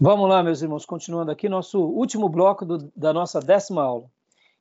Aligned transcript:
Vamos 0.00 0.28
lá, 0.28 0.44
meus 0.44 0.62
irmãos, 0.62 0.86
continuando 0.86 1.32
aqui, 1.32 1.48
nosso 1.48 1.80
último 1.80 2.28
bloco 2.28 2.64
do, 2.64 2.92
da 2.94 3.12
nossa 3.12 3.40
décima 3.40 3.82
aula. 3.82 4.08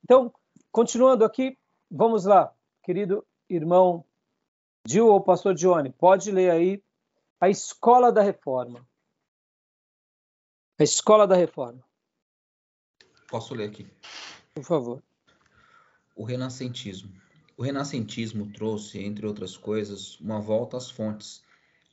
Então, 0.04 0.33
continuando 0.71 1.24
aqui, 1.24 1.56
vamos 1.92 2.26
lá, 2.26 2.52
querido 2.81 3.24
irmão 3.47 4.04
Gil 4.87 5.08
ou 5.08 5.22
pastor 5.22 5.54
Johnny, 5.54 5.92
pode 5.92 6.31
ler 6.31 6.50
aí 6.50 6.83
a 7.40 7.50
Escola 7.50 8.12
da 8.12 8.23
Reforma. 8.23 8.83
A 10.79 10.83
Escola 10.83 11.28
da 11.28 11.36
Reforma. 11.36 11.83
Posso 13.29 13.54
ler 13.54 13.69
aqui? 13.69 13.88
Por 14.56 14.63
favor. 14.63 15.04
O 16.16 16.23
renascentismo. 16.23 17.13
O 17.55 17.62
renascentismo 17.62 18.52
trouxe, 18.54 19.04
entre 19.04 19.27
outras 19.27 19.55
coisas, 19.55 20.20
uma 20.20 20.40
volta 20.40 20.77
às 20.77 20.90
fontes, 20.90 21.44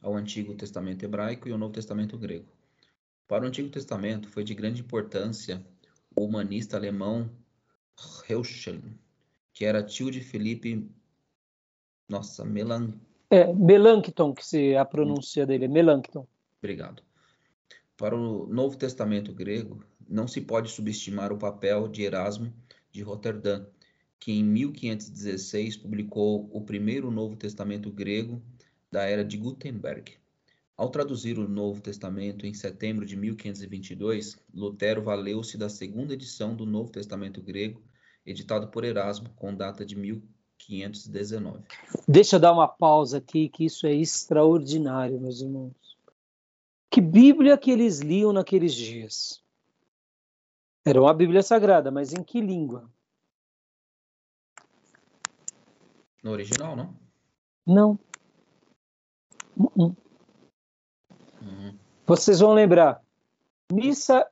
ao 0.01 0.15
Antigo 0.15 0.55
Testamento 0.55 1.05
hebraico 1.05 1.47
e 1.47 1.53
ao 1.53 1.59
Novo 1.59 1.75
Testamento 1.75 2.17
grego. 2.17 2.49
Para 3.27 3.45
o 3.45 3.49
Antigo 3.49 3.71
Testamento, 3.71 4.29
foi 4.29 4.45
de 4.45 4.55
grande 4.55 4.83
importância 4.83 5.65
o 6.15 6.25
humanista 6.25 6.77
alemão 6.77 7.31
Heuschel, 8.29 8.81
que 9.53 9.65
era 9.65 9.83
tio 9.83 10.11
de 10.11 10.21
Felipe. 10.21 10.89
Nossa, 12.09 12.45
Melan. 12.45 12.93
É, 13.31 13.53
Melanchthon, 13.53 14.35
que 14.35 14.47
se 14.47 14.77
a 14.77 14.85
pronúncia 14.85 15.47
dele 15.47 15.65
é 15.65 15.69
Melanchthon. 15.69 16.27
Obrigado. 16.59 17.03
Para 17.97 18.15
o 18.15 18.47
Novo 18.47 18.77
Testamento 18.77 19.33
grego, 19.33 19.83
não 20.09 20.29
se 20.29 20.41
pode 20.41 20.71
subestimar 20.71 21.33
o 21.33 21.39
papel 21.39 21.89
de 21.89 22.03
Erasmo 22.03 22.53
de 22.91 23.03
Roterdã, 23.03 23.65
que 24.21 24.33
em 24.33 24.45
1516 24.45 25.77
publicou 25.77 26.49
o 26.53 26.61
primeiro 26.61 27.11
Novo 27.11 27.37
Testamento 27.37 27.91
grego 27.91 28.41
da 28.91 29.05
era 29.05 29.25
de 29.25 29.37
Gutenberg. 29.37 30.13
Ao 30.77 30.89
traduzir 30.89 31.39
o 31.39 31.49
Novo 31.49 31.81
Testamento 31.81 32.47
em 32.47 32.53
setembro 32.53 33.07
de 33.07 33.17
1522, 33.17 34.37
Lutero 34.53 35.05
valeu-se 35.05 35.57
da 35.57 35.69
segunda 35.69 36.15
edição 36.15 36.57
do 36.57 36.67
Novo 36.67 36.91
Testamento 36.91 37.41
grego, 37.41 37.81
editado 38.27 38.69
por 38.69 38.83
Erasmo, 38.83 39.31
com 39.37 39.55
data 39.55 39.87
de 39.87 39.95
1519. 39.95 41.63
Deixa 42.09 42.37
eu 42.37 42.41
dar 42.41 42.53
uma 42.53 42.67
pausa 42.67 43.19
aqui, 43.19 43.49
que 43.49 43.67
isso 43.67 43.87
é 43.87 43.95
extraordinário, 43.95 45.21
meus 45.21 45.41
irmãos. 45.41 45.97
Que 46.91 47.01
Bíblia 47.01 47.57
que 47.57 47.71
eles 47.71 48.01
liam 48.01 48.33
naqueles 48.33 48.75
dias? 48.75 49.41
Era 50.85 51.01
uma 51.01 51.15
Bíblia 51.15 51.43
sagrada, 51.43 51.93
mas 51.93 52.13
em 52.13 52.23
que 52.23 52.41
língua? 52.41 52.91
No 56.21 56.33
original, 56.33 56.75
não? 56.75 56.97
Não. 57.65 57.99
Uh 59.57 59.71
-uh. 59.77 60.04
Vocês 62.07 62.41
vão 62.41 62.53
lembrar. 62.53 63.03
Missa, 63.73 64.31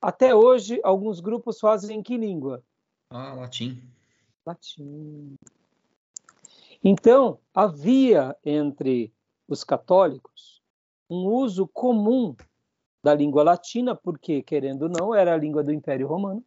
até 0.00 0.32
hoje, 0.32 0.80
alguns 0.84 1.18
grupos 1.18 1.58
fazem 1.58 1.98
em 1.98 2.02
que 2.02 2.16
língua? 2.16 2.62
Ah, 3.10 3.34
latim. 3.34 3.82
Latim. 4.46 5.34
Então, 6.82 7.40
havia 7.52 8.36
entre 8.44 9.12
os 9.48 9.64
católicos 9.64 10.62
um 11.10 11.26
uso 11.26 11.66
comum 11.66 12.36
da 13.02 13.14
língua 13.14 13.42
latina, 13.42 13.96
porque, 13.96 14.40
querendo 14.40 14.82
ou 14.82 14.88
não, 14.88 15.12
era 15.12 15.34
a 15.34 15.38
língua 15.38 15.64
do 15.64 15.72
Império 15.72 16.06
Romano, 16.06 16.44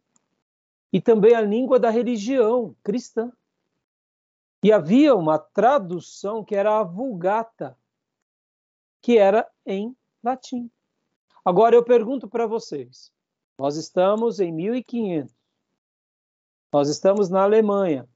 e 0.90 1.02
também 1.02 1.34
a 1.34 1.42
língua 1.42 1.78
da 1.78 1.90
religião 1.90 2.74
cristã. 2.82 3.30
E 4.64 4.72
havia 4.72 5.14
uma 5.14 5.38
tradução 5.38 6.42
que 6.42 6.54
era 6.54 6.78
a 6.78 6.82
Vulgata, 6.82 7.76
que 9.02 9.18
era 9.18 9.46
em 9.66 9.94
latim. 10.22 10.70
Agora 11.44 11.74
eu 11.74 11.82
pergunto 11.82 12.28
para 12.28 12.46
vocês: 12.46 13.12
nós 13.58 13.76
estamos 13.76 14.40
em 14.40 14.52
1500, 14.52 15.34
nós 16.72 16.88
estamos 16.88 17.28
na 17.28 17.42
Alemanha. 17.42 18.08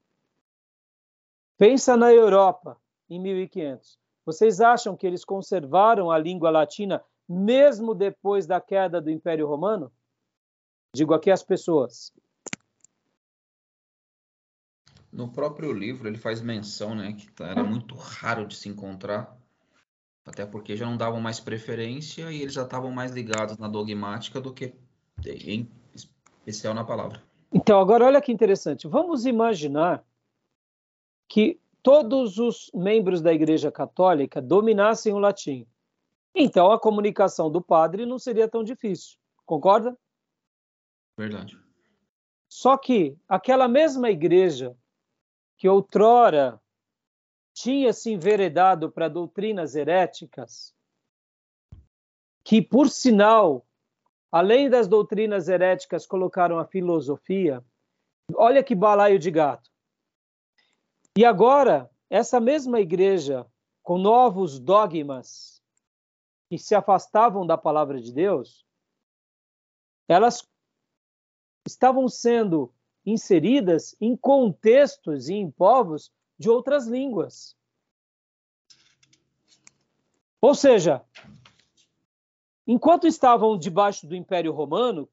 Pensa 1.57 1.97
na 1.97 2.13
Europa 2.13 2.79
em 3.09 3.19
1500. 3.19 3.97
Vocês 4.25 4.61
acham 4.61 4.95
que 4.95 5.07
eles 5.07 5.23
conservaram 5.23 6.11
a 6.11 6.17
língua 6.17 6.49
latina 6.49 7.03
mesmo 7.27 7.93
depois 7.93 8.45
da 8.45 8.61
queda 8.61 9.01
do 9.01 9.09
Império 9.09 9.47
Romano? 9.47 9.91
Digo 10.93 11.13
aqui 11.13 11.31
às 11.31 11.43
pessoas. 11.43 12.13
No 15.11 15.31
próprio 15.31 15.71
livro 15.73 16.07
ele 16.07 16.17
faz 16.17 16.41
menção, 16.41 16.93
né, 16.93 17.13
que 17.13 17.27
era 17.41 17.63
muito 17.63 17.95
raro 17.95 18.45
de 18.45 18.55
se 18.55 18.69
encontrar 18.69 19.36
até 20.27 20.45
porque 20.45 20.75
já 20.75 20.85
não 20.85 20.97
davam 20.97 21.21
mais 21.21 21.39
preferência 21.39 22.29
e 22.29 22.41
eles 22.41 22.53
já 22.53 22.63
estavam 22.63 22.91
mais 22.91 23.11
ligados 23.11 23.57
na 23.57 23.69
dogmática 23.69 24.41
do 24.41 24.53
que 24.53 24.73
em 25.25 25.71
especial 25.95 26.73
na 26.73 26.83
palavra. 26.83 27.23
Então, 27.51 27.79
agora 27.79 28.05
olha 28.05 28.21
que 28.21 28.31
interessante. 28.31 28.89
Vamos 28.89 29.25
imaginar 29.25 30.03
que 31.29 31.59
todos 31.81 32.37
os 32.37 32.69
membros 32.73 33.21
da 33.21 33.33
Igreja 33.33 33.71
Católica 33.71 34.41
dominassem 34.41 35.13
o 35.13 35.17
latim. 35.17 35.65
Então, 36.35 36.71
a 36.71 36.79
comunicação 36.79 37.49
do 37.49 37.61
padre 37.61 38.05
não 38.05 38.19
seria 38.19 38.49
tão 38.49 38.63
difícil. 38.63 39.17
Concorda? 39.45 39.97
Verdade. 41.17 41.57
Só 42.49 42.77
que 42.77 43.17
aquela 43.29 43.67
mesma 43.67 44.09
igreja 44.09 44.75
que 45.57 45.69
outrora 45.69 46.61
tinha 47.57 47.91
se 47.91 48.11
enveredado 48.11 48.91
para 48.91 49.09
doutrinas 49.09 49.75
heréticas, 49.75 50.75
que, 52.43 52.61
por 52.61 52.87
sinal, 52.87 53.65
além 54.31 54.69
das 54.69 54.87
doutrinas 54.87 55.47
heréticas, 55.47 56.05
colocaram 56.05 56.59
a 56.59 56.67
filosofia. 56.67 57.65
Olha 58.35 58.63
que 58.63 58.75
balaio 58.75 59.17
de 59.17 59.31
gato. 59.31 59.71
E 61.17 61.25
agora, 61.25 61.89
essa 62.11 62.39
mesma 62.39 62.79
igreja, 62.79 63.43
com 63.81 63.97
novos 63.97 64.59
dogmas 64.59 65.59
que 66.51 66.59
se 66.59 66.75
afastavam 66.75 67.45
da 67.45 67.57
palavra 67.57 67.99
de 67.99 68.13
Deus, 68.13 68.67
elas 70.07 70.47
estavam 71.67 72.07
sendo 72.07 72.71
inseridas 73.03 73.95
em 73.99 74.15
contextos 74.15 75.27
e 75.27 75.33
em 75.33 75.49
povos 75.49 76.11
de 76.37 76.49
outras 76.49 76.87
línguas. 76.87 77.55
Ou 80.39 80.53
seja, 80.53 81.03
enquanto 82.65 83.07
estavam 83.07 83.57
debaixo 83.57 84.05
do 84.07 84.15
Império 84.15 84.51
Romano, 84.51 85.09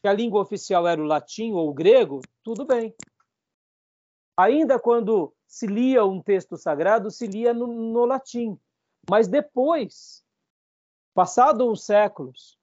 que 0.00 0.08
a 0.08 0.12
língua 0.12 0.40
oficial 0.40 0.86
era 0.86 1.00
o 1.00 1.06
latim 1.06 1.52
ou 1.52 1.68
o 1.68 1.74
grego, 1.74 2.20
tudo 2.42 2.64
bem. 2.64 2.94
Ainda 4.36 4.78
quando 4.78 5.32
se 5.46 5.66
lia 5.66 6.04
um 6.04 6.20
texto 6.20 6.56
sagrado, 6.56 7.10
se 7.10 7.26
lia 7.26 7.54
no, 7.54 7.66
no 7.66 8.04
latim. 8.04 8.58
Mas 9.08 9.28
depois, 9.28 10.24
passados 11.14 11.68
os 11.68 11.84
séculos, 11.84 12.58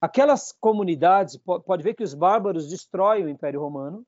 aquelas 0.00 0.52
comunidades, 0.52 1.36
pode 1.36 1.82
ver 1.82 1.94
que 1.94 2.02
os 2.02 2.12
bárbaros 2.12 2.68
destroem 2.68 3.24
o 3.24 3.28
Império 3.28 3.60
Romano, 3.60 4.06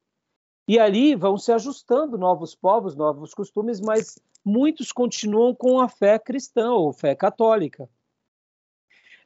e 0.68 0.78
ali 0.78 1.14
vão 1.14 1.38
se 1.38 1.50
ajustando 1.50 2.18
novos 2.18 2.54
povos, 2.54 2.94
novos 2.94 3.32
costumes, 3.32 3.80
mas 3.80 4.18
muitos 4.44 4.92
continuam 4.92 5.54
com 5.54 5.80
a 5.80 5.88
fé 5.88 6.18
cristã 6.18 6.72
ou 6.72 6.92
fé 6.92 7.14
católica. 7.14 7.88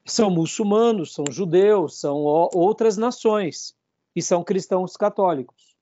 São 0.07 0.31
muçulmanos, 0.31 1.13
são 1.13 1.25
judeus, 1.29 1.99
são 1.99 2.19
outras 2.19 2.97
nações 2.97 3.75
e 4.15 4.23
são 4.23 4.45
cristãos 4.45 4.97
católicos. 4.97 5.77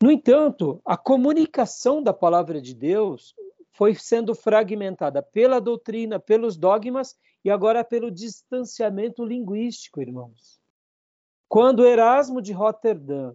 No 0.00 0.12
entanto, 0.12 0.80
a 0.84 0.96
comunicação 0.96 2.00
da 2.00 2.12
palavra 2.12 2.60
de 2.60 2.72
Deus 2.72 3.34
foi 3.72 3.96
sendo 3.96 4.32
fragmentada 4.32 5.22
pela 5.22 5.60
doutrina, 5.60 6.20
pelos 6.20 6.56
dogmas 6.56 7.16
e 7.44 7.50
agora 7.50 7.82
pelo 7.82 8.12
distanciamento 8.12 9.24
linguístico, 9.24 10.00
irmãos. 10.00 10.60
Quando 11.48 11.84
Erasmo 11.84 12.40
de 12.40 12.52
Roterdã 12.52 13.34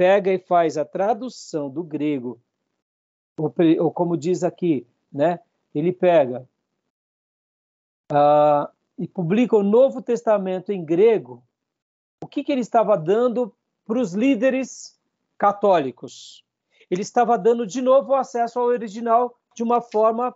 pega 0.00 0.32
e 0.32 0.38
faz 0.38 0.78
a 0.78 0.84
tradução 0.86 1.68
do 1.68 1.84
grego, 1.84 2.40
ou, 3.36 3.54
ou 3.80 3.92
como 3.92 4.16
diz 4.16 4.42
aqui, 4.42 4.86
né? 5.12 5.40
Ele 5.74 5.92
pega 5.92 6.48
uh, 8.10 8.72
e 8.96 9.06
publica 9.06 9.54
o 9.54 9.62
Novo 9.62 10.00
Testamento 10.00 10.72
em 10.72 10.82
grego. 10.82 11.44
O 12.18 12.26
que, 12.26 12.42
que 12.42 12.50
ele 12.50 12.62
estava 12.62 12.96
dando 12.96 13.54
para 13.84 14.00
os 14.00 14.14
líderes 14.14 14.98
católicos? 15.36 16.46
Ele 16.90 17.02
estava 17.02 17.36
dando 17.36 17.66
de 17.66 17.82
novo 17.82 18.14
acesso 18.14 18.58
ao 18.58 18.68
original 18.68 19.38
de 19.54 19.62
uma 19.62 19.82
forma 19.82 20.34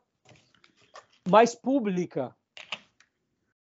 mais 1.26 1.54
pública. 1.54 2.36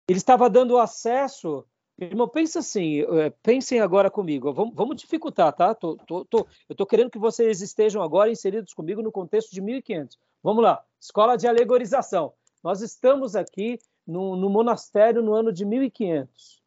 Ele 0.07 0.19
estava 0.19 0.51
dando 0.51 0.77
acesso 0.77 1.65
Irmão, 2.01 2.29
pensa 2.29 2.59
assim, 2.59 3.01
é, 3.01 3.29
pensem 3.43 3.81
agora 3.81 4.09
comigo. 4.09 4.53
Vamos, 4.53 4.73
vamos 4.73 4.95
dificultar, 4.95 5.51
tá? 5.51 5.75
Tô, 5.75 5.97
tô, 5.97 6.23
tô, 6.23 6.37
eu 6.69 6.73
estou 6.73 6.87
querendo 6.87 7.09
que 7.09 7.19
vocês 7.19 7.61
estejam 7.61 8.01
agora 8.01 8.31
inseridos 8.31 8.73
comigo 8.73 9.01
no 9.01 9.11
contexto 9.11 9.51
de 9.51 9.59
1500. 9.59 10.17
Vamos 10.41 10.63
lá, 10.63 10.81
escola 10.99 11.35
de 11.35 11.45
alegorização. 11.45 12.31
Nós 12.63 12.81
estamos 12.81 13.35
aqui 13.35 13.79
no, 14.07 14.37
no 14.37 14.49
monastério 14.49 15.21
no 15.21 15.33
ano 15.33 15.51
de 15.51 15.65
1500. 15.65 16.61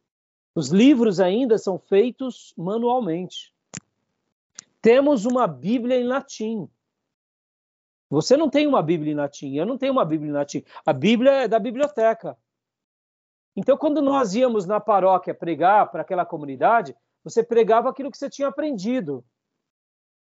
Os 0.54 0.68
livros 0.68 1.18
ainda 1.18 1.56
são 1.56 1.78
feitos 1.78 2.52
manualmente. 2.56 3.54
Temos 4.82 5.24
uma 5.24 5.46
Bíblia 5.46 5.98
em 5.98 6.04
latim. 6.04 6.68
Você 8.10 8.36
não 8.36 8.50
tem 8.50 8.66
uma 8.66 8.82
Bíblia 8.82 9.12
em 9.12 9.16
latim, 9.16 9.54
eu 9.54 9.64
não 9.64 9.78
tenho 9.78 9.92
uma 9.92 10.04
Bíblia 10.04 10.28
em 10.28 10.34
latim. 10.34 10.62
A 10.84 10.92
Bíblia 10.92 11.30
é 11.30 11.48
da 11.48 11.58
biblioteca. 11.58 12.36
Então, 13.56 13.76
quando 13.76 14.00
nós 14.00 14.34
íamos 14.34 14.66
na 14.66 14.80
paróquia 14.80 15.34
pregar 15.34 15.90
para 15.90 16.02
aquela 16.02 16.24
comunidade, 16.24 16.96
você 17.22 17.42
pregava 17.42 17.88
aquilo 17.88 18.10
que 18.10 18.16
você 18.16 18.30
tinha 18.30 18.48
aprendido. 18.48 19.24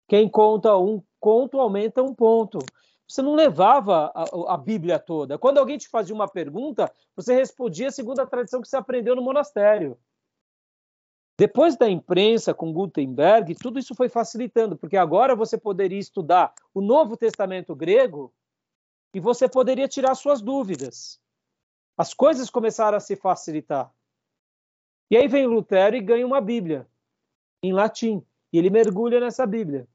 Quem 0.08 0.30
conta 0.30 0.78
um 0.78 1.02
conto 1.20 1.60
aumenta 1.60 2.04
um 2.04 2.14
ponto. 2.14 2.60
Você 3.08 3.22
não 3.22 3.36
levava 3.36 4.12
a, 4.14 4.54
a, 4.54 4.58
Bíblia 4.58 5.00
toda. 5.00 5.38
Quando 5.38 5.58
alguém 5.58 5.78
te 5.78 5.88
fazia 5.88 6.14
uma 6.14 6.28
pergunta, 6.28 6.92
você 7.16 7.34
respondia 7.34 7.92
segundo 7.92 8.20
a 8.20 8.26
tradição 8.26 8.62
que 8.62 8.68
você 8.68 8.78
aprendeu 8.78 9.16
no 9.16 9.22
monastério. 9.22 9.98
Depois 11.38 11.76
da 11.76 11.90
imprensa 11.90 12.54
com 12.54 12.72
Gutenberg, 12.72 13.56
tudo 13.56 13.78
isso 13.78 13.94
foi 13.94 14.08
facilitando, 14.08 14.78
porque 14.78 14.96
agora 14.96 15.36
você 15.36 15.58
poderia 15.58 16.00
estudar 16.00 16.54
o 16.74 16.82
Novo 16.82 17.18
Testamento 17.18 17.76
grego 17.76 18.34
e 19.14 19.20
você 19.20 19.48
poderia 19.48 19.88
tirar 19.88 20.16
suas 20.16 20.42
dúvidas. 20.42 21.20
As 21.98 22.14
coisas 22.14 22.50
começaram 22.50 22.98
a 22.98 23.00
se 23.00 23.16
facilitar. 23.16 23.92
E 25.10 25.18
aí 25.18 25.28
vem 25.28 25.46
Lutero 25.46 25.96
e 25.96 26.02
ganha 26.02 26.26
uma 26.26 26.42
Bíblia 26.42 26.88
em 27.64 27.74
latim, 27.74 28.24
e 28.52 28.58
ele 28.58 28.70
mergulha 28.70 29.20
nessa 29.20 29.46
Bíblia. 29.46 29.88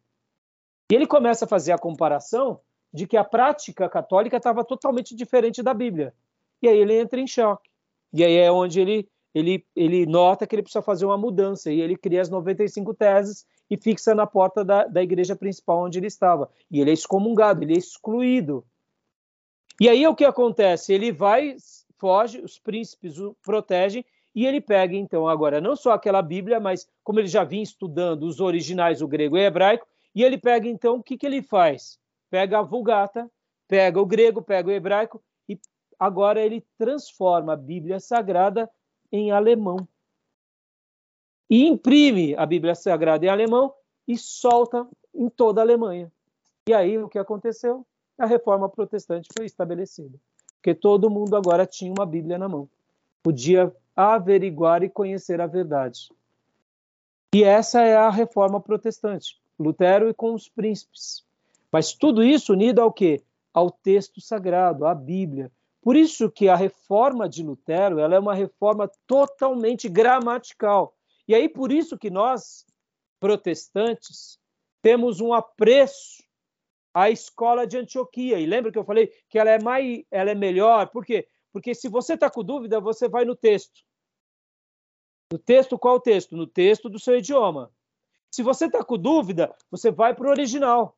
E 0.91 0.95
ele 0.95 1.07
começa 1.07 1.45
a 1.45 1.49
fazer 1.49 1.73
a 1.73 1.79
comparação 1.79 2.61
de 2.93 3.07
que 3.07 3.17
a 3.17 3.25
prática 3.25 3.89
católica 3.89 4.37
estava 4.37 4.65
totalmente 4.65 5.15
diferente 5.15 5.63
da 5.63 5.73
Bíblia. 5.73 6.13
E 6.61 6.69
aí 6.69 6.79
ele 6.79 6.99
entra 6.99 7.21
em 7.21 7.27
choque. 7.27 7.71
E 8.13 8.25
aí 8.25 8.35
é 8.37 8.51
onde 8.51 8.81
ele, 8.81 9.09
ele, 9.33 9.65
ele 9.77 10.05
nota 10.07 10.47
que 10.47 10.55
ele 10.55 10.63
precisa 10.63 10.83
fazer 10.83 11.07
uma 11.07 11.17
mudança. 11.17 11.71
E 11.71 11.81
ele 11.81 11.97
cria 11.97 12.21
as 12.21 12.29
95 12.29 12.93
teses 12.95 13.47
e 13.71 13.77
fixa 13.77 14.15
na 14.15 14.27
porta 14.27 14.65
da, 14.65 14.85
da 14.85 15.03
igreja 15.03 15.37
principal 15.37 15.85
onde 15.85 15.99
ele 15.99 16.09
estava. 16.09 16.51
E 16.71 16.81
ele 16.81 16.91
é 16.91 16.95
excomungado, 16.95 17.63
ele 17.63 17.75
é 17.75 17.79
excluído. 17.79 18.65
E 19.81 19.89
aí 19.89 20.05
o 20.07 20.15
que 20.15 20.25
acontece? 20.25 20.93
Ele 20.93 21.13
vai, 21.13 21.57
foge, 22.01 22.41
os 22.41 22.59
príncipes 22.59 23.19
o 23.19 23.37
protegem 23.43 24.05
e 24.35 24.47
ele 24.47 24.61
pega, 24.61 24.95
então, 24.95 25.29
agora 25.29 25.61
não 25.61 25.75
só 25.75 25.93
aquela 25.93 26.23
Bíblia, 26.23 26.61
mas 26.61 26.89
como 27.03 27.19
ele 27.19 27.29
já 27.29 27.45
vinha 27.45 27.63
estudando 27.63 28.23
os 28.23 28.41
originais, 28.41 29.03
o 29.03 29.09
grego 29.09 29.37
e 29.37 29.41
o 29.41 29.43
hebraico, 29.43 29.87
e 30.15 30.23
ele 30.23 30.39
pega, 30.39 30.69
então, 30.69 30.97
o 30.97 31.03
que, 31.03 31.17
que 31.17 31.27
ele 31.27 31.43
faz? 31.43 31.99
Pega 32.31 32.61
a 32.61 32.63
Vulgata, 32.63 33.31
pega 33.67 34.01
o 34.01 34.07
grego, 34.07 34.41
pega 34.41 34.69
o 34.69 34.73
hebraico, 34.73 35.23
e 35.49 35.59
agora 35.99 36.41
ele 36.41 36.65
transforma 36.79 37.55
a 37.55 37.57
Bíblia 37.57 37.99
Sagrada 37.99 38.71
em 39.11 39.33
alemão. 39.33 39.87
E 41.49 41.67
imprime 41.67 42.37
a 42.37 42.47
Bíblia 42.47 42.77
Sagrada 42.77 43.27
em 43.27 43.29
alemão 43.29 43.75
e 44.07 44.17
solta 44.17 44.89
em 45.13 45.29
toda 45.29 45.61
a 45.61 45.65
Alemanha. 45.65 46.11
E 46.69 46.73
aí 46.73 46.97
o 46.99 47.09
que 47.09 47.19
aconteceu? 47.19 47.85
A 48.17 48.27
reforma 48.27 48.69
protestante 48.69 49.29
foi 49.37 49.47
estabelecida. 49.47 50.17
Porque 50.61 50.75
todo 50.75 51.11
mundo 51.11 51.35
agora 51.35 51.67
tinha 51.67 51.91
uma 51.91 52.05
Bíblia 52.05 52.37
na 52.37 52.49
mão. 52.49 52.69
Podia 53.23 53.75
averiguar 53.97 54.83
e 54.83 54.91
conhecer 54.91 55.41
a 55.41 55.47
verdade. 55.47 56.11
E 57.35 57.43
essa 57.43 57.81
é 57.81 57.97
a 57.97 58.11
reforma 58.11 58.61
protestante, 58.61 59.41
Lutero 59.59 60.11
e 60.11 60.15
com 60.15 60.35
os 60.35 60.49
príncipes. 60.49 61.25
Mas 61.73 61.95
tudo 61.95 62.23
isso 62.23 62.53
unido 62.53 62.81
ao 62.81 62.93
quê? 62.93 63.23
Ao 63.55 63.71
texto 63.71 64.21
sagrado, 64.21 64.87
à 64.87 64.95
Bíblia. 64.95 65.51
Por 65.81 65.97
isso 65.97 66.31
que 66.31 66.49
a 66.49 66.57
reforma 66.57 67.27
de 67.27 67.43
Lutero 67.43 67.99
ela 67.99 68.15
é 68.15 68.19
uma 68.19 68.35
reforma 68.35 68.91
totalmente 69.07 69.89
gramatical. 69.89 70.95
E 71.27 71.35
aí 71.35 71.49
por 71.49 71.73
isso 71.73 71.97
que 71.97 72.11
nós, 72.11 72.67
protestantes, 73.19 74.39
temos 74.83 75.21
um 75.21 75.33
apreço 75.33 76.23
à 76.93 77.11
escola 77.11 77.67
de 77.67 77.79
Antioquia. 77.79 78.39
E 78.39 78.47
lembra 78.47 78.71
que 78.73 78.79
eu 78.79 78.85
falei 78.85 79.09
que 79.29 79.39
ela 79.39 79.51
é 79.51 79.63
mais, 79.63 80.05
ela 80.11 80.31
é 80.31 80.35
melhor? 80.35 80.89
Por 80.89 81.05
quê? 81.05 81.27
Porque 81.53 81.75
se 81.75 81.89
você 81.89 82.15
está 82.15 82.31
com 82.31 82.45
dúvida, 82.45 82.81
você 82.81 83.09
vai 83.09 83.25
no 83.25 83.35
texto. 83.35 83.81
No 85.33 85.39
texto, 85.39 85.79
qual 85.79 85.97
o 85.97 86.01
texto? 86.01 86.37
No 86.37 86.47
texto 86.47 86.89
do 86.89 86.99
seu 86.99 87.17
idioma. 87.17 87.73
Se 88.31 88.43
você 88.43 88.67
está 88.67 88.85
com 88.85 88.99
dúvida, 88.99 89.55
você 89.71 89.91
vai 89.91 90.15
para 90.15 90.27
o 90.27 90.31
original. 90.31 90.97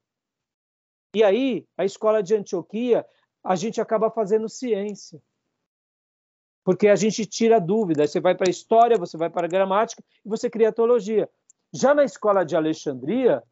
E 1.15 1.23
aí, 1.23 1.67
a 1.77 1.85
escola 1.85 2.23
de 2.23 2.35
Antioquia, 2.35 3.07
a 3.45 3.57
gente 3.57 3.81
acaba 3.81 4.11
fazendo 4.11 4.49
ciência. 4.49 5.23
Porque 6.65 6.89
a 6.89 6.97
gente 6.97 7.27
tira 7.27 7.61
dúvida. 7.61 8.07
Você 8.07 8.21
vai 8.21 8.35
para 8.35 8.49
a 8.49 8.51
história, 8.51 8.97
você 8.97 9.17
vai 9.17 9.29
para 9.29 9.47
a 9.47 9.51
gramática 9.51 10.03
e 10.25 10.29
você 10.29 10.49
cria 10.49 10.69
a 10.69 10.73
teologia. 10.73 11.29
Já 11.73 11.95
na 11.95 12.05
escola 12.05 12.45
de 12.45 12.55
Alexandria, 12.55 13.43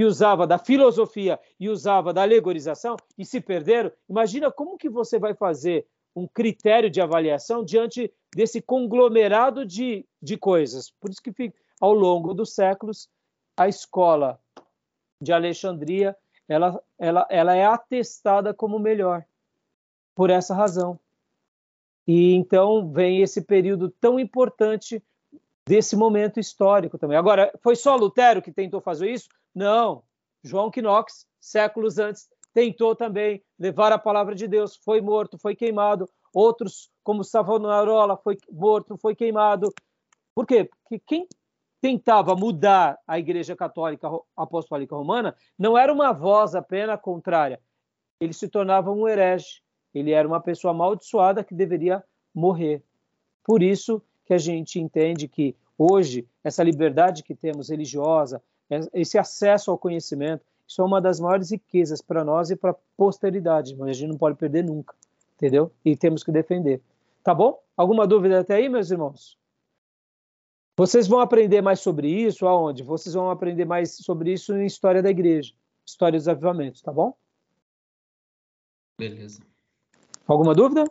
que 0.00 0.04
usava 0.06 0.46
da 0.46 0.56
filosofia 0.56 1.38
e 1.58 1.68
usava 1.68 2.10
da 2.10 2.22
alegorização 2.22 2.96
e 3.18 3.24
se 3.26 3.38
perderam, 3.38 3.92
imagina 4.08 4.50
como 4.50 4.78
que 4.78 4.88
você 4.88 5.18
vai 5.18 5.34
fazer 5.34 5.86
um 6.16 6.26
critério 6.26 6.88
de 6.88 7.02
avaliação 7.02 7.62
diante 7.62 8.10
desse 8.34 8.62
conglomerado 8.62 9.62
de, 9.62 10.06
de 10.22 10.38
coisas. 10.38 10.90
Por 10.98 11.10
isso 11.10 11.20
que 11.20 11.52
ao 11.78 11.92
longo 11.92 12.32
dos 12.32 12.54
séculos 12.54 13.10
a 13.54 13.68
escola 13.68 14.40
de 15.20 15.34
Alexandria 15.34 16.16
ela, 16.48 16.82
ela, 16.98 17.26
ela 17.28 17.54
é 17.54 17.66
atestada 17.66 18.54
como 18.54 18.78
melhor 18.78 19.22
por 20.14 20.30
essa 20.30 20.54
razão. 20.54 20.98
E 22.08 22.32
então 22.32 22.90
vem 22.90 23.20
esse 23.20 23.42
período 23.42 23.90
tão 24.00 24.18
importante 24.18 25.04
desse 25.68 25.94
momento 25.94 26.40
histórico 26.40 26.96
também. 26.96 27.18
Agora, 27.18 27.52
foi 27.62 27.76
só 27.76 27.96
Lutero 27.96 28.40
que 28.40 28.50
tentou 28.50 28.80
fazer 28.80 29.10
isso? 29.10 29.28
Não. 29.54 30.02
João 30.42 30.70
Knox, 30.74 31.26
séculos 31.40 31.98
antes, 31.98 32.28
tentou 32.52 32.94
também 32.94 33.42
levar 33.58 33.92
a 33.92 33.98
palavra 33.98 34.34
de 34.34 34.48
Deus, 34.48 34.76
foi 34.76 35.00
morto, 35.00 35.38
foi 35.38 35.54
queimado. 35.54 36.08
Outros, 36.32 36.90
como 37.02 37.24
Savonarola, 37.24 38.16
foi 38.16 38.36
morto, 38.50 38.96
foi 38.96 39.14
queimado. 39.14 39.72
Por 40.34 40.46
quê? 40.46 40.70
Porque 40.82 40.98
quem 40.98 41.26
tentava 41.80 42.34
mudar 42.34 42.98
a 43.06 43.18
Igreja 43.18 43.56
Católica 43.56 44.08
Apostólica 44.36 44.94
Romana 44.94 45.34
não 45.58 45.76
era 45.76 45.92
uma 45.92 46.12
voz 46.12 46.54
apenas 46.54 47.00
contrária. 47.00 47.60
Ele 48.20 48.32
se 48.32 48.48
tornava 48.48 48.92
um 48.92 49.08
herege. 49.08 49.62
Ele 49.94 50.12
era 50.12 50.28
uma 50.28 50.40
pessoa 50.40 50.72
amaldiçoada 50.72 51.42
que 51.42 51.54
deveria 51.54 52.04
morrer. 52.34 52.82
Por 53.42 53.62
isso 53.62 54.02
que 54.24 54.34
a 54.34 54.38
gente 54.38 54.78
entende 54.78 55.26
que 55.26 55.56
hoje 55.76 56.28
essa 56.44 56.62
liberdade 56.62 57.24
que 57.24 57.34
temos 57.34 57.70
religiosa, 57.70 58.42
esse 58.92 59.18
acesso 59.18 59.70
ao 59.70 59.78
conhecimento, 59.78 60.44
isso 60.66 60.80
é 60.80 60.84
uma 60.84 61.00
das 61.00 61.18
maiores 61.18 61.50
riquezas 61.50 62.00
para 62.00 62.24
nós 62.24 62.50
e 62.50 62.56
para 62.56 62.70
a 62.70 62.76
posteridade, 62.96 63.74
mas 63.76 63.90
a 63.90 63.92
gente 63.92 64.08
não 64.08 64.16
pode 64.16 64.36
perder 64.36 64.62
nunca, 64.62 64.94
entendeu? 65.34 65.72
E 65.84 65.96
temos 65.96 66.22
que 66.22 66.30
defender. 66.30 66.80
Tá 67.24 67.34
bom? 67.34 67.60
Alguma 67.76 68.06
dúvida 68.06 68.40
até 68.40 68.54
aí, 68.54 68.68
meus 68.68 68.90
irmãos? 68.90 69.36
Vocês 70.76 71.08
vão 71.08 71.20
aprender 71.20 71.60
mais 71.60 71.80
sobre 71.80 72.08
isso 72.08 72.46
aonde? 72.46 72.82
Vocês 72.82 73.14
vão 73.14 73.30
aprender 73.30 73.64
mais 73.64 73.96
sobre 73.96 74.32
isso 74.32 74.54
em 74.54 74.64
História 74.64 75.02
da 75.02 75.10
Igreja, 75.10 75.52
História 75.84 76.18
dos 76.18 76.28
Avivamentos, 76.28 76.80
tá 76.80 76.92
bom? 76.92 77.14
Beleza. 78.96 79.42
Alguma 80.26 80.54
dúvida? 80.54 80.84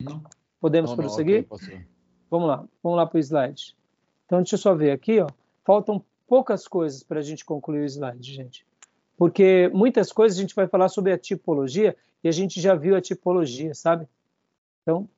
Não. 0.00 0.22
Podemos 0.60 0.90
não, 0.90 0.96
prosseguir? 0.96 1.46
Não, 1.50 1.56
okay, 1.56 1.86
vamos 2.30 2.48
lá, 2.48 2.64
vamos 2.82 2.96
lá 2.96 3.06
para 3.06 3.16
o 3.16 3.20
slide. 3.20 3.76
Então, 4.24 4.38
deixa 4.38 4.54
eu 4.54 4.58
só 4.58 4.74
ver 4.74 4.92
aqui, 4.92 5.20
ó. 5.20 5.26
Faltam 5.64 6.04
poucas 6.26 6.66
coisas 6.66 7.02
para 7.02 7.20
a 7.20 7.22
gente 7.22 7.44
concluir 7.44 7.80
o 7.80 7.84
slide, 7.84 8.32
gente 8.32 8.66
porque 9.16 9.70
muitas 9.72 10.12
coisas 10.12 10.38
a 10.38 10.40
gente 10.40 10.54
vai 10.54 10.66
falar 10.66 10.88
sobre 10.88 11.12
a 11.12 11.18
tipologia 11.18 11.96
e 12.22 12.28
a 12.28 12.32
gente 12.32 12.60
já 12.60 12.74
viu 12.74 12.96
a 12.96 13.00
tipologia, 13.00 13.74
sabe? 13.74 14.08
Então, 14.82 15.08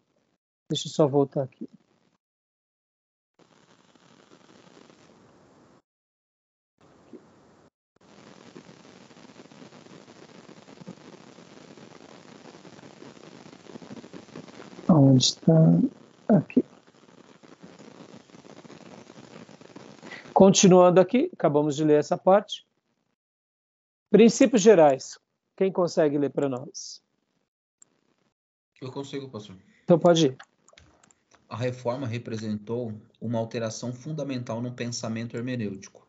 deixa 0.68 0.88
eu 0.88 0.92
só 0.92 1.06
voltar 1.06 1.42
aqui. 1.42 1.68
Onde 14.88 15.24
está? 15.24 15.52
Aqui. 16.28 16.64
Continuando 20.36 21.00
aqui, 21.00 21.30
acabamos 21.32 21.76
de 21.76 21.82
ler 21.82 21.98
essa 21.98 22.18
parte. 22.18 22.66
Princípios 24.10 24.60
gerais. 24.60 25.18
Quem 25.56 25.72
consegue 25.72 26.18
ler 26.18 26.28
para 26.28 26.46
nós? 26.46 27.02
Eu 28.78 28.92
consigo, 28.92 29.30
pastor. 29.30 29.56
Então 29.82 29.98
pode 29.98 30.26
ir. 30.26 30.36
A 31.48 31.56
reforma 31.56 32.06
representou 32.06 32.92
uma 33.18 33.38
alteração 33.38 33.94
fundamental 33.94 34.60
no 34.60 34.74
pensamento 34.74 35.38
hermenêutico. 35.38 36.06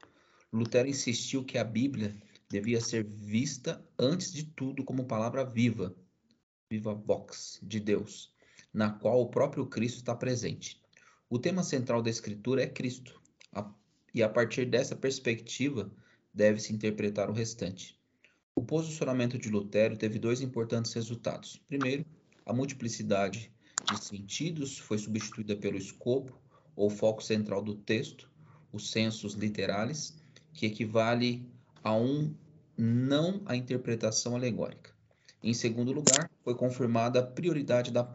Lutero 0.51 0.89
insistiu 0.89 1.45
que 1.45 1.57
a 1.57 1.63
Bíblia 1.63 2.13
devia 2.49 2.81
ser 2.81 3.05
vista 3.05 3.81
antes 3.97 4.33
de 4.33 4.43
tudo 4.43 4.83
como 4.83 5.07
palavra 5.07 5.45
viva, 5.45 5.95
viva 6.69 6.93
vox, 6.93 7.61
de 7.63 7.79
Deus, 7.79 8.33
na 8.73 8.89
qual 8.89 9.21
o 9.21 9.29
próprio 9.29 9.65
Cristo 9.67 9.99
está 9.99 10.13
presente. 10.13 10.81
O 11.29 11.39
tema 11.39 11.63
central 11.63 12.01
da 12.01 12.09
Escritura 12.09 12.61
é 12.61 12.67
Cristo, 12.67 13.21
e 14.17 14.23
a 14.23 14.27
partir 14.27 14.65
dessa 14.65 14.95
perspectiva 14.95 15.91
deve-se 16.33 16.73
interpretar 16.73 17.29
o 17.29 17.33
restante. 17.33 17.95
O 18.55 18.63
posicionamento 18.63 19.37
de 19.37 19.47
Lutero 19.47 19.95
teve 19.95 20.17
dois 20.17 20.41
importantes 20.41 20.91
resultados. 20.93 21.61
Primeiro, 21.67 22.03
a 22.43 22.51
multiplicidade 22.51 23.51
de 23.87 24.03
sentidos 24.03 24.79
foi 24.79 24.97
substituída 24.97 25.55
pelo 25.55 25.77
escopo 25.77 26.35
ou 26.75 26.89
foco 26.89 27.23
central 27.23 27.61
do 27.61 27.75
texto, 27.75 28.27
os 28.73 28.89
sensos 28.89 29.35
literais, 29.35 30.17
que 30.51 30.65
equivale 30.65 31.47
a 31.83 31.93
um 31.93 32.33
não 32.75 33.43
à 33.45 33.55
interpretação 33.55 34.35
alegórica. 34.35 34.89
Em 35.43 35.53
segundo 35.53 35.91
lugar, 35.91 36.27
foi 36.43 36.55
confirmada 36.55 37.19
a 37.19 37.23
prioridade 37.23 37.91
da 37.91 38.11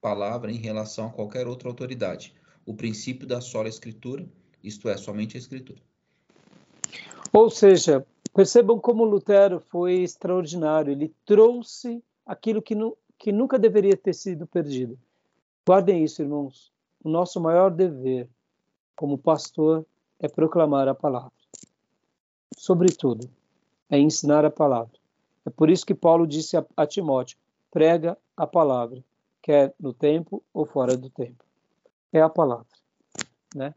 palavra 0.00 0.52
em 0.52 0.58
relação 0.58 1.06
a 1.06 1.10
qualquer 1.10 1.48
outra 1.48 1.68
autoridade, 1.68 2.36
o 2.64 2.72
princípio 2.72 3.26
da 3.26 3.40
sola 3.40 3.68
escritura, 3.68 4.28
isto 4.62 4.88
é, 4.88 4.96
somente 4.96 5.36
a 5.36 5.40
escritura. 5.40 5.80
Ou 7.32 7.48
seja, 7.50 8.04
percebam 8.34 8.78
como 8.78 9.04
Lutero 9.04 9.60
foi 9.60 10.02
extraordinário, 10.02 10.92
ele 10.92 11.14
trouxe 11.24 12.02
aquilo 12.26 12.60
que, 12.60 12.74
nu 12.74 12.96
que 13.18 13.30
nunca 13.32 13.58
deveria 13.58 13.96
ter 13.96 14.14
sido 14.14 14.46
perdido. 14.46 14.98
Guardem 15.66 16.02
isso, 16.02 16.22
irmãos. 16.22 16.72
O 17.04 17.08
nosso 17.08 17.40
maior 17.40 17.70
dever 17.70 18.28
como 18.96 19.16
pastor 19.16 19.86
é 20.18 20.28
proclamar 20.28 20.88
a 20.88 20.94
palavra. 20.94 21.32
Sobretudo, 22.56 23.30
é 23.88 23.98
ensinar 23.98 24.44
a 24.44 24.50
palavra. 24.50 24.98
É 25.46 25.50
por 25.50 25.70
isso 25.70 25.86
que 25.86 25.94
Paulo 25.94 26.26
disse 26.26 26.56
a, 26.56 26.64
a 26.76 26.86
Timóteo: 26.86 27.38
prega 27.70 28.16
a 28.36 28.46
palavra, 28.46 29.02
quer 29.42 29.74
no 29.78 29.92
tempo 29.92 30.42
ou 30.52 30.66
fora 30.66 30.96
do 30.96 31.08
tempo. 31.08 31.44
É 32.12 32.20
a 32.20 32.28
palavra, 32.28 32.66
né? 33.54 33.74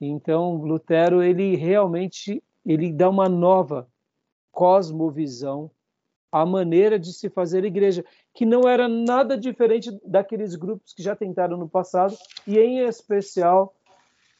Então, 0.00 0.56
Lutero 0.56 1.22
ele 1.22 1.56
realmente 1.56 2.42
ele 2.64 2.92
dá 2.92 3.08
uma 3.08 3.28
nova 3.28 3.88
cosmovisão 4.52 5.70
à 6.30 6.44
maneira 6.44 6.98
de 6.98 7.12
se 7.12 7.30
fazer 7.30 7.64
igreja, 7.64 8.04
que 8.34 8.44
não 8.44 8.68
era 8.68 8.86
nada 8.86 9.36
diferente 9.36 9.90
daqueles 10.04 10.54
grupos 10.54 10.92
que 10.92 11.02
já 11.02 11.16
tentaram 11.16 11.56
no 11.56 11.68
passado 11.68 12.16
e 12.46 12.58
em 12.58 12.80
especial 12.80 13.74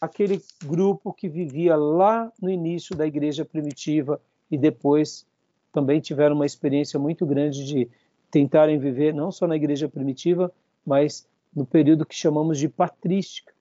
aquele 0.00 0.40
grupo 0.64 1.12
que 1.12 1.28
vivia 1.28 1.74
lá 1.76 2.30
no 2.40 2.50
início 2.50 2.94
da 2.94 3.06
igreja 3.06 3.44
primitiva 3.44 4.20
e 4.50 4.56
depois 4.56 5.26
também 5.72 6.00
tiveram 6.00 6.34
uma 6.34 6.46
experiência 6.46 6.98
muito 6.98 7.26
grande 7.26 7.64
de 7.64 7.88
tentarem 8.30 8.78
viver 8.78 9.14
não 9.14 9.32
só 9.32 9.46
na 9.46 9.56
igreja 9.56 9.88
primitiva, 9.88 10.52
mas 10.84 11.26
no 11.54 11.64
período 11.64 12.06
que 12.06 12.14
chamamos 12.14 12.58
de 12.58 12.68
patrística, 12.68 13.52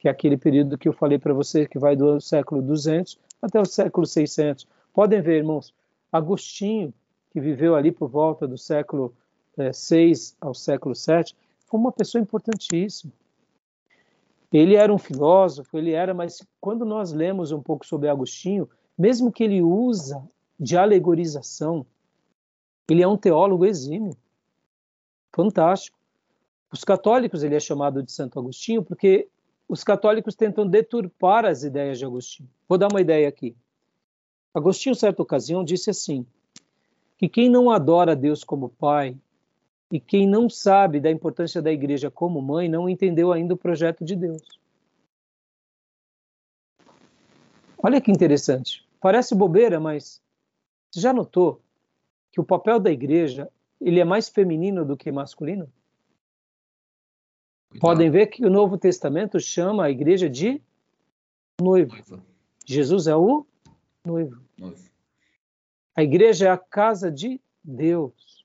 que 0.00 0.08
é 0.08 0.10
aquele 0.10 0.38
período 0.38 0.78
que 0.78 0.88
eu 0.88 0.94
falei 0.94 1.18
para 1.18 1.34
você 1.34 1.66
que 1.66 1.78
vai 1.78 1.94
do 1.94 2.20
século 2.20 2.62
200 2.62 3.18
até 3.40 3.60
o 3.60 3.66
século 3.66 4.06
600. 4.06 4.66
Podem 4.94 5.20
ver, 5.20 5.36
irmãos, 5.36 5.74
Agostinho, 6.10 6.92
que 7.30 7.40
viveu 7.40 7.76
ali 7.76 7.92
por 7.92 8.08
volta 8.08 8.48
do 8.48 8.56
século 8.56 9.14
é, 9.58 9.72
6 9.72 10.36
ao 10.40 10.54
século 10.54 10.94
7, 10.94 11.36
foi 11.66 11.78
uma 11.78 11.92
pessoa 11.92 12.20
importantíssima. 12.20 13.12
Ele 14.50 14.74
era 14.74 14.92
um 14.92 14.98
filósofo, 14.98 15.78
ele 15.78 15.92
era, 15.92 16.12
mas 16.12 16.42
quando 16.60 16.84
nós 16.84 17.12
lemos 17.12 17.52
um 17.52 17.62
pouco 17.62 17.86
sobre 17.86 18.08
Agostinho, 18.08 18.68
mesmo 18.98 19.30
que 19.30 19.44
ele 19.44 19.62
usa 19.62 20.26
de 20.58 20.76
alegorização, 20.76 21.86
ele 22.88 23.02
é 23.02 23.06
um 23.06 23.16
teólogo 23.16 23.66
exímio. 23.66 24.16
Fantástico. 25.32 25.96
Os 26.72 26.84
católicos 26.84 27.42
ele 27.42 27.54
é 27.54 27.60
chamado 27.60 28.02
de 28.02 28.10
Santo 28.10 28.38
Agostinho 28.38 28.82
porque 28.82 29.28
os 29.70 29.84
católicos 29.84 30.34
tentam 30.34 30.66
deturpar 30.66 31.44
as 31.44 31.62
ideias 31.62 31.96
de 31.96 32.04
Agostinho. 32.04 32.50
Vou 32.68 32.76
dar 32.76 32.88
uma 32.90 33.00
ideia 33.00 33.28
aqui. 33.28 33.56
Agostinho, 34.52 34.96
certa 34.96 35.22
ocasião, 35.22 35.62
disse 35.62 35.90
assim: 35.90 36.26
que 37.16 37.28
quem 37.28 37.48
não 37.48 37.70
adora 37.70 38.16
Deus 38.16 38.42
como 38.42 38.68
Pai 38.68 39.16
e 39.92 40.00
quem 40.00 40.26
não 40.26 40.50
sabe 40.50 40.98
da 40.98 41.08
importância 41.08 41.62
da 41.62 41.70
igreja 41.70 42.10
como 42.10 42.42
mãe 42.42 42.68
não 42.68 42.88
entendeu 42.88 43.32
ainda 43.32 43.54
o 43.54 43.56
projeto 43.56 44.04
de 44.04 44.16
Deus. 44.16 44.42
Olha 47.80 48.00
que 48.00 48.10
interessante. 48.10 48.84
Parece 49.00 49.36
bobeira, 49.36 49.78
mas 49.78 50.20
você 50.90 51.00
já 51.00 51.12
notou 51.12 51.60
que 52.32 52.40
o 52.40 52.44
papel 52.44 52.80
da 52.80 52.90
igreja 52.90 53.48
ele 53.80 54.00
é 54.00 54.04
mais 54.04 54.28
feminino 54.28 54.84
do 54.84 54.96
que 54.96 55.12
masculino? 55.12 55.72
Cuidado. 57.70 57.80
Podem 57.80 58.10
ver 58.10 58.26
que 58.26 58.44
o 58.44 58.50
Novo 58.50 58.76
Testamento 58.76 59.38
chama 59.38 59.84
a 59.84 59.90
igreja 59.90 60.28
de 60.28 60.60
noivo. 61.60 61.92
noivo. 61.92 62.22
Jesus 62.66 63.06
é 63.06 63.14
o 63.14 63.46
noivo. 64.04 64.40
noivo. 64.58 64.90
A 65.94 66.02
igreja 66.02 66.48
é 66.48 66.50
a 66.50 66.58
casa 66.58 67.10
de 67.10 67.40
Deus. 67.62 68.44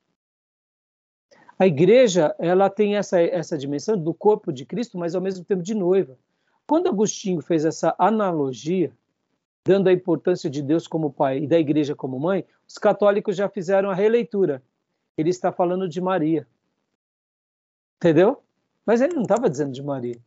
A 1.57 1.65
igreja 1.65 2.35
ela 2.37 2.69
tem 2.69 2.97
essa, 2.97 3.19
essa 3.19 3.57
dimensão 3.57 3.97
do 3.97 4.13
corpo 4.13 4.51
de 4.51 4.65
Cristo, 4.65 4.97
mas 4.97 5.15
ao 5.15 5.21
mesmo 5.21 5.43
tempo 5.43 5.63
de 5.63 5.73
noiva. 5.73 6.17
Quando 6.67 6.89
Agostinho 6.89 7.41
fez 7.41 7.65
essa 7.65 7.95
analogia, 7.97 8.91
dando 9.65 9.87
a 9.87 9.93
importância 9.93 10.49
de 10.49 10.61
Deus 10.61 10.87
como 10.87 11.11
pai 11.11 11.39
e 11.39 11.47
da 11.47 11.57
igreja 11.57 11.95
como 11.95 12.19
mãe, 12.19 12.45
os 12.67 12.77
católicos 12.77 13.35
já 13.35 13.49
fizeram 13.49 13.89
a 13.89 13.95
releitura. 13.95 14.61
Ele 15.17 15.29
está 15.29 15.51
falando 15.51 15.87
de 15.87 16.01
Maria. 16.01 16.47
Entendeu? 17.97 18.43
Mas 18.85 19.01
ele 19.01 19.15
não 19.15 19.23
estava 19.23 19.49
dizendo 19.49 19.71
de 19.71 19.81
Maria. 19.81 20.19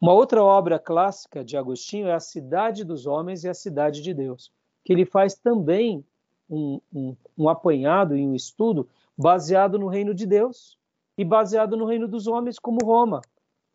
Uma 0.00 0.12
outra 0.12 0.42
obra 0.42 0.78
clássica 0.78 1.44
de 1.44 1.56
Agostinho 1.56 2.08
é 2.08 2.12
A 2.12 2.20
Cidade 2.20 2.84
dos 2.84 3.06
Homens 3.06 3.44
e 3.44 3.48
a 3.48 3.54
Cidade 3.54 4.02
de 4.02 4.12
Deus, 4.12 4.50
que 4.84 4.92
ele 4.92 5.04
faz 5.04 5.34
também 5.34 6.04
um, 6.50 6.80
um, 6.92 7.16
um 7.38 7.48
apanhado 7.48 8.16
e 8.16 8.26
um 8.26 8.34
estudo 8.34 8.88
baseado 9.16 9.78
no 9.78 9.86
reino 9.86 10.12
de 10.14 10.26
Deus 10.26 10.76
e 11.16 11.24
baseado 11.24 11.76
no 11.76 11.84
reino 11.84 12.08
dos 12.08 12.26
homens, 12.26 12.58
como 12.58 12.84
Roma, 12.84 13.20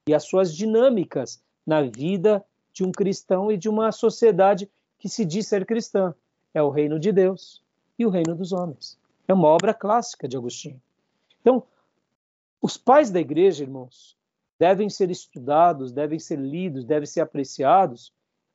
e 0.07 0.13
as 0.13 0.23
suas 0.23 0.53
dinâmicas 0.53 1.41
na 1.65 1.81
vida 1.81 2.43
de 2.73 2.83
um 2.83 2.91
cristão 2.91 3.51
e 3.51 3.57
de 3.57 3.69
uma 3.69 3.91
sociedade 3.91 4.69
que 4.99 5.09
se 5.09 5.25
diz 5.25 5.47
ser 5.47 5.65
cristã. 5.65 6.13
É 6.53 6.61
o 6.61 6.69
reino 6.69 6.99
de 6.99 7.11
Deus 7.11 7.63
e 7.97 8.05
o 8.05 8.09
reino 8.09 8.35
dos 8.35 8.51
homens. 8.51 8.97
É 9.27 9.33
uma 9.33 9.47
obra 9.47 9.73
clássica 9.73 10.27
de 10.27 10.37
Agostinho. 10.37 10.81
Então, 11.41 11.63
os 12.67 12.75
pais 12.75 13.09
da 13.09 13.21
igreja, 13.21 13.63
irmãos, 13.63 14.17
devem 14.59 14.89
ser 14.89 15.09
estudados, 15.09 15.93
devem 15.93 16.19
ser 16.19 16.37
lidos, 16.37 16.83
devem 16.83 17.05
ser 17.05 17.21
apreciados. 17.21 18.11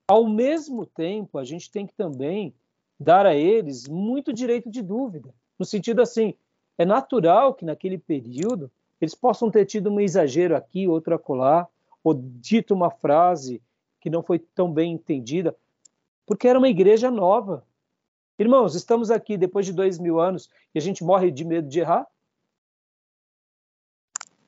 Ao 0.06 0.28
mesmo 0.28 0.84
tempo, 0.84 1.38
a 1.38 1.44
gente 1.44 1.70
tem 1.70 1.86
que 1.86 1.94
também 1.94 2.54
dar 3.00 3.24
a 3.24 3.34
eles 3.34 3.88
muito 3.88 4.30
direito 4.30 4.70
de 4.70 4.82
dúvida, 4.82 5.34
no 5.58 5.64
sentido 5.64 6.02
assim, 6.02 6.34
é 6.76 6.84
natural 6.84 7.54
que 7.54 7.64
naquele 7.64 7.96
período 7.96 8.70
eles 9.00 9.14
possam 9.14 9.50
ter 9.50 9.64
tido 9.64 9.88
um 9.90 9.98
exagero 9.98 10.54
aqui, 10.54 10.86
outro 10.86 11.14
acolá, 11.14 11.66
ou 12.04 12.12
dito 12.12 12.74
uma 12.74 12.90
frase 12.90 13.62
que 13.98 14.10
não 14.10 14.22
foi 14.22 14.38
tão 14.38 14.70
bem 14.70 14.92
entendida, 14.92 15.56
porque 16.26 16.48
era 16.48 16.58
uma 16.58 16.68
igreja 16.68 17.10
nova. 17.10 17.64
Irmãos, 18.38 18.74
estamos 18.74 19.10
aqui 19.10 19.38
depois 19.38 19.64
de 19.64 19.72
dois 19.72 19.98
mil 19.98 20.20
anos 20.20 20.50
e 20.74 20.78
a 20.78 20.82
gente 20.82 21.02
morre 21.02 21.30
de 21.30 21.46
medo 21.46 21.66
de 21.66 21.80
errar? 21.80 22.06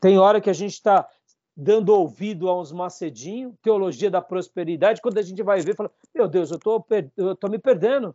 Tem 0.04 0.18
hora 0.18 0.38
que 0.38 0.50
a 0.50 0.52
gente 0.52 0.74
está 0.74 1.08
dando 1.56 1.88
ouvido 1.88 2.50
a 2.50 2.60
uns 2.60 2.70
macedinhos, 2.70 3.54
teologia 3.62 4.10
da 4.10 4.20
prosperidade, 4.20 5.00
quando 5.00 5.16
a 5.16 5.22
gente 5.22 5.42
vai 5.42 5.62
ver, 5.62 5.74
fala, 5.74 5.90
meu 6.14 6.28
Deus, 6.28 6.50
eu 6.50 6.58
tô, 6.58 6.84
estou 7.16 7.48
me 7.48 7.58
perdendo. 7.58 8.14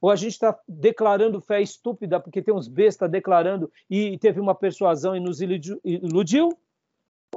Ou 0.00 0.10
a 0.10 0.16
gente 0.16 0.32
está 0.32 0.58
declarando 0.66 1.40
fé 1.40 1.62
estúpida, 1.62 2.18
porque 2.18 2.42
tem 2.42 2.52
uns 2.52 2.66
bestas 2.66 3.08
declarando 3.08 3.70
e 3.88 4.18
teve 4.18 4.40
uma 4.40 4.52
persuasão 4.52 5.14
e 5.14 5.20
nos 5.20 5.40
iludiu 5.40 6.58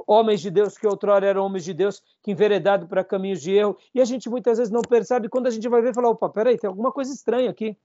homens 0.04 0.40
de 0.40 0.50
Deus 0.50 0.76
que 0.76 0.84
outrora 0.84 1.24
eram 1.24 1.46
homens 1.46 1.64
de 1.64 1.72
Deus, 1.72 2.02
que 2.24 2.32
enveredado 2.32 2.88
para 2.88 3.04
caminhos 3.04 3.40
de 3.40 3.52
erro, 3.52 3.78
e 3.94 4.00
a 4.00 4.04
gente 4.04 4.28
muitas 4.28 4.58
vezes 4.58 4.72
não 4.72 4.82
percebe, 4.82 5.28
quando 5.28 5.46
a 5.46 5.50
gente 5.50 5.68
vai 5.68 5.80
ver, 5.80 5.94
falar, 5.94 6.08
opa, 6.08 6.28
peraí, 6.28 6.58
tem 6.58 6.66
alguma 6.66 6.90
coisa 6.90 7.12
estranha 7.12 7.50
aqui. 7.50 7.78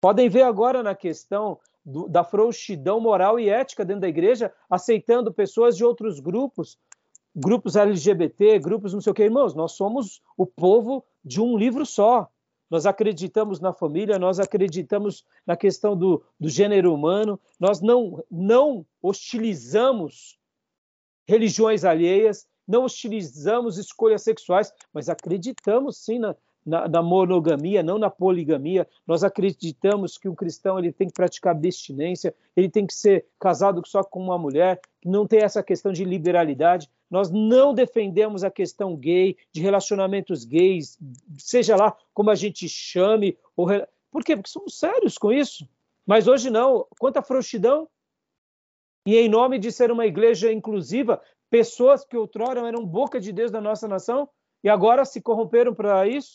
Podem 0.00 0.28
ver 0.28 0.42
agora 0.42 0.82
na 0.82 0.94
questão 0.94 1.58
do, 1.84 2.08
da 2.08 2.24
frouxidão 2.24 3.00
moral 3.00 3.38
e 3.38 3.48
ética 3.48 3.84
dentro 3.84 4.02
da 4.02 4.08
igreja, 4.08 4.52
aceitando 4.68 5.32
pessoas 5.32 5.76
de 5.76 5.84
outros 5.84 6.20
grupos, 6.20 6.78
grupos 7.34 7.76
LGBT, 7.76 8.58
grupos 8.58 8.92
não 8.92 9.00
sei 9.00 9.10
o 9.10 9.14
que, 9.14 9.24
irmãos, 9.24 9.54
nós 9.54 9.72
somos 9.72 10.22
o 10.36 10.46
povo 10.46 11.04
de 11.24 11.40
um 11.40 11.56
livro 11.56 11.84
só. 11.84 12.28
Nós 12.70 12.86
acreditamos 12.86 13.58
na 13.60 13.72
família, 13.72 14.18
nós 14.18 14.38
acreditamos 14.38 15.24
na 15.44 15.56
questão 15.56 15.96
do, 15.96 16.24
do 16.38 16.48
gênero 16.48 16.94
humano, 16.94 17.38
nós 17.58 17.80
não, 17.80 18.24
não 18.30 18.86
hostilizamos 19.02 20.38
religiões 21.26 21.84
alheias, 21.84 22.46
não 22.66 22.84
hostilizamos 22.84 23.76
escolhas 23.76 24.22
sexuais, 24.22 24.72
mas 24.92 25.08
acreditamos 25.08 25.98
sim 25.98 26.20
na, 26.20 26.36
na, 26.64 26.88
na, 26.88 27.02
monogamia, 27.02 27.82
não 27.82 27.98
na 27.98 28.10
poligamia. 28.10 28.86
Nós 29.06 29.24
acreditamos 29.24 30.18
que 30.18 30.28
o 30.28 30.34
cristão 30.34 30.78
ele 30.78 30.92
tem 30.92 31.08
que 31.08 31.14
praticar 31.14 31.54
abstinência, 31.54 32.34
ele 32.56 32.68
tem 32.68 32.86
que 32.86 32.94
ser 32.94 33.26
casado 33.38 33.82
só 33.86 34.02
com 34.02 34.22
uma 34.22 34.38
mulher, 34.38 34.80
não 35.04 35.26
tem 35.26 35.40
essa 35.40 35.62
questão 35.62 35.92
de 35.92 36.04
liberalidade. 36.04 36.90
Nós 37.10 37.30
não 37.30 37.74
defendemos 37.74 38.44
a 38.44 38.50
questão 38.50 38.96
gay, 38.96 39.36
de 39.52 39.60
relacionamentos 39.60 40.44
gays, 40.44 40.98
seja 41.38 41.76
lá 41.76 41.96
como 42.14 42.30
a 42.30 42.34
gente 42.34 42.68
chame. 42.68 43.36
Ou... 43.56 43.66
Por 44.10 44.24
quê? 44.24 44.36
Porque 44.36 44.50
somos 44.50 44.78
sérios 44.78 45.18
com 45.18 45.32
isso. 45.32 45.68
Mas 46.06 46.28
hoje 46.28 46.50
não. 46.50 46.86
Quanta 46.98 47.22
frouxidão. 47.22 47.88
E 49.06 49.16
em 49.16 49.28
nome 49.28 49.58
de 49.58 49.72
ser 49.72 49.90
uma 49.90 50.06
igreja 50.06 50.52
inclusiva, 50.52 51.20
pessoas 51.48 52.04
que 52.04 52.16
outrora 52.16 52.66
eram 52.68 52.84
boca 52.84 53.18
de 53.18 53.32
Deus 53.32 53.50
da 53.50 53.60
nossa 53.60 53.88
nação 53.88 54.28
e 54.62 54.68
agora 54.68 55.04
se 55.04 55.22
corromperam 55.22 55.74
para 55.74 56.06
isso 56.06 56.34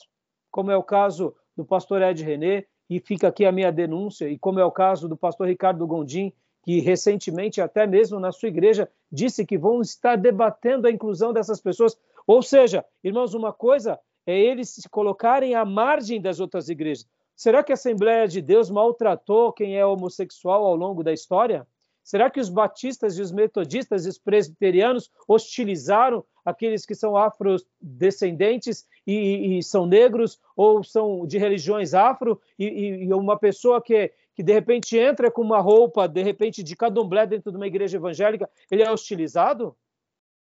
como 0.55 0.71
é 0.71 0.77
o 0.77 0.81
caso 0.81 1.35
do 1.53 1.65
pastor 1.65 2.01
Ed 2.01 2.23
René, 2.23 2.63
e 2.89 2.97
fica 2.97 3.27
aqui 3.27 3.43
a 3.45 3.51
minha 3.51 3.73
denúncia, 3.73 4.29
e 4.29 4.39
como 4.39 4.57
é 4.57 4.63
o 4.63 4.71
caso 4.71 5.09
do 5.09 5.17
pastor 5.17 5.49
Ricardo 5.49 5.85
Gondim, 5.85 6.31
que 6.63 6.79
recentemente, 6.79 7.59
até 7.59 7.85
mesmo 7.85 8.21
na 8.21 8.31
sua 8.31 8.47
igreja, 8.47 8.89
disse 9.11 9.45
que 9.45 9.57
vão 9.57 9.81
estar 9.81 10.15
debatendo 10.15 10.87
a 10.87 10.91
inclusão 10.91 11.33
dessas 11.33 11.59
pessoas. 11.59 11.97
Ou 12.25 12.41
seja, 12.41 12.85
irmãos, 13.03 13.33
uma 13.33 13.51
coisa 13.51 13.99
é 14.25 14.39
eles 14.39 14.69
se 14.69 14.87
colocarem 14.87 15.55
à 15.55 15.65
margem 15.65 16.21
das 16.21 16.39
outras 16.39 16.69
igrejas. 16.69 17.05
Será 17.35 17.61
que 17.61 17.73
a 17.73 17.75
Assembleia 17.75 18.25
de 18.25 18.41
Deus 18.41 18.69
maltratou 18.69 19.51
quem 19.51 19.75
é 19.75 19.85
homossexual 19.85 20.65
ao 20.65 20.75
longo 20.77 21.03
da 21.03 21.11
história? 21.11 21.67
Será 22.05 22.29
que 22.29 22.39
os 22.39 22.49
batistas 22.49 23.17
e 23.17 23.21
os 23.21 23.31
metodistas 23.31 24.05
e 24.05 24.09
os 24.09 24.19
presbiterianos 24.19 25.09
hostilizaram 25.27 26.23
aqueles 26.45 26.85
que 26.85 26.93
são 26.93 27.17
afrodescendentes 27.17 28.85
e, 29.07 29.57
e 29.57 29.63
são 29.63 29.87
negros 29.87 30.39
ou 30.55 30.83
são 30.83 31.25
de 31.25 31.39
religiões 31.39 31.95
afro 31.95 32.39
e, 32.59 32.65
e, 33.07 33.11
uma 33.11 33.39
pessoa 33.39 33.81
que, 33.81 34.13
que 34.35 34.43
de 34.43 34.53
repente 34.53 34.95
entra 34.95 35.31
com 35.31 35.41
uma 35.41 35.59
roupa 35.59 36.07
de 36.07 36.21
repente 36.21 36.61
de 36.61 36.75
candomblé 36.75 37.25
dentro 37.25 37.49
de 37.49 37.57
uma 37.57 37.65
igreja 37.65 37.97
evangélica, 37.97 38.47
ele 38.69 38.83
é 38.83 38.91
hostilizado? 38.91 39.75